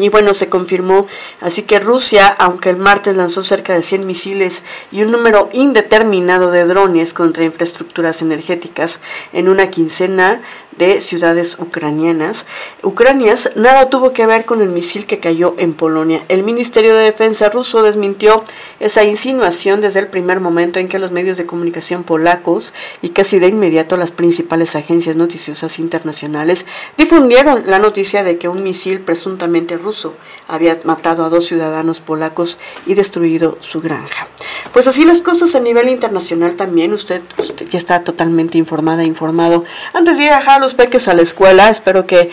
Y 0.00 0.08
bueno, 0.08 0.32
se 0.32 0.48
confirmó, 0.48 1.06
así 1.42 1.62
que 1.62 1.78
Rusia, 1.78 2.26
aunque 2.26 2.70
el 2.70 2.78
martes 2.78 3.16
lanzó 3.16 3.42
cerca 3.42 3.74
de 3.74 3.82
100 3.82 4.06
misiles 4.06 4.62
y 4.90 5.02
un 5.02 5.10
número 5.10 5.50
indeterminado 5.52 6.50
de 6.50 6.64
drones 6.64 7.12
contra 7.12 7.44
infraestructuras 7.44 8.22
energéticas 8.22 9.00
en 9.34 9.50
una 9.50 9.68
quincena 9.68 10.40
de 10.80 11.00
ciudades 11.02 11.58
ucranianas. 11.58 12.46
Ucranias 12.82 13.50
nada 13.54 13.90
tuvo 13.90 14.12
que 14.12 14.26
ver 14.26 14.46
con 14.46 14.62
el 14.62 14.70
misil 14.70 15.04
que 15.06 15.20
cayó 15.20 15.54
en 15.58 15.74
Polonia. 15.74 16.24
El 16.28 16.42
Ministerio 16.42 16.96
de 16.96 17.04
Defensa 17.04 17.50
ruso 17.50 17.82
desmintió 17.82 18.42
esa 18.80 19.04
insinuación 19.04 19.82
desde 19.82 20.00
el 20.00 20.06
primer 20.06 20.40
momento 20.40 20.80
en 20.80 20.88
que 20.88 20.98
los 20.98 21.12
medios 21.12 21.36
de 21.36 21.44
comunicación 21.44 22.02
polacos 22.02 22.72
y 23.02 23.10
casi 23.10 23.38
de 23.38 23.48
inmediato 23.48 23.98
las 23.98 24.10
principales 24.10 24.74
agencias 24.74 25.16
noticiosas 25.16 25.78
internacionales 25.78 26.64
difundieron 26.96 27.64
la 27.66 27.78
noticia 27.78 28.24
de 28.24 28.38
que 28.38 28.48
un 28.48 28.62
misil 28.62 29.00
presuntamente 29.00 29.76
ruso 29.76 30.14
había 30.48 30.78
matado 30.84 31.24
a 31.24 31.28
dos 31.28 31.44
ciudadanos 31.44 32.00
polacos 32.00 32.58
y 32.86 32.94
destruido 32.94 33.58
su 33.60 33.82
granja. 33.82 34.28
Pues 34.72 34.86
así 34.86 35.04
las 35.04 35.20
cosas 35.20 35.54
a 35.54 35.60
nivel 35.60 35.88
internacional 35.90 36.54
también, 36.54 36.94
usted, 36.94 37.22
ya 37.68 37.78
está 37.78 38.02
totalmente 38.02 38.56
informada, 38.56 39.04
informado. 39.04 39.64
Antes 39.92 40.16
de 40.16 40.24
ir 40.24 40.32
a 40.32 40.38
dejar 40.38 40.60
peques 40.74 41.08
a 41.08 41.14
la 41.14 41.22
escuela, 41.22 41.70
espero 41.70 42.06
que 42.06 42.30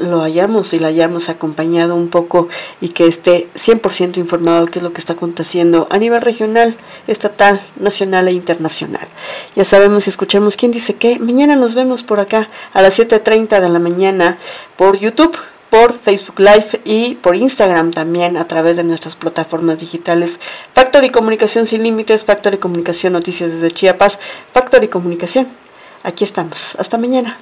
lo 0.00 0.22
hayamos 0.22 0.72
y 0.72 0.78
la 0.78 0.88
hayamos 0.88 1.28
acompañado 1.28 1.94
un 1.94 2.08
poco 2.08 2.48
y 2.80 2.88
que 2.88 3.06
esté 3.06 3.48
100% 3.54 4.16
informado 4.16 4.64
de 4.64 4.70
qué 4.70 4.78
es 4.78 4.82
lo 4.82 4.92
que 4.92 5.00
está 5.00 5.14
aconteciendo 5.14 5.86
a 5.90 5.98
nivel 5.98 6.22
regional, 6.22 6.76
estatal, 7.06 7.60
nacional 7.76 8.28
e 8.28 8.32
internacional. 8.32 9.06
Ya 9.54 9.64
sabemos 9.64 10.06
y 10.06 10.10
escuchemos 10.10 10.56
quién 10.56 10.72
dice 10.72 10.94
qué. 10.94 11.18
Mañana 11.18 11.56
nos 11.56 11.74
vemos 11.74 12.02
por 12.02 12.20
acá 12.20 12.48
a 12.72 12.82
las 12.82 12.98
7.30 12.98 13.60
de 13.60 13.68
la 13.68 13.78
mañana 13.78 14.38
por 14.76 14.98
YouTube 14.98 15.36
por 15.74 15.92
Facebook 15.92 16.38
Live 16.38 16.82
y 16.84 17.16
por 17.16 17.34
Instagram 17.34 17.90
también 17.90 18.36
a 18.36 18.46
través 18.46 18.76
de 18.76 18.84
nuestras 18.84 19.16
plataformas 19.16 19.76
digitales 19.78 20.38
Factory 20.72 21.10
Comunicación 21.10 21.66
Sin 21.66 21.82
Límites, 21.82 22.24
Factory 22.24 22.58
Comunicación 22.58 23.12
Noticias 23.12 23.50
desde 23.50 23.72
Chiapas, 23.72 24.20
Factory 24.52 24.86
Comunicación. 24.86 25.48
Aquí 26.04 26.22
estamos. 26.22 26.76
Hasta 26.78 26.96
mañana. 26.96 27.38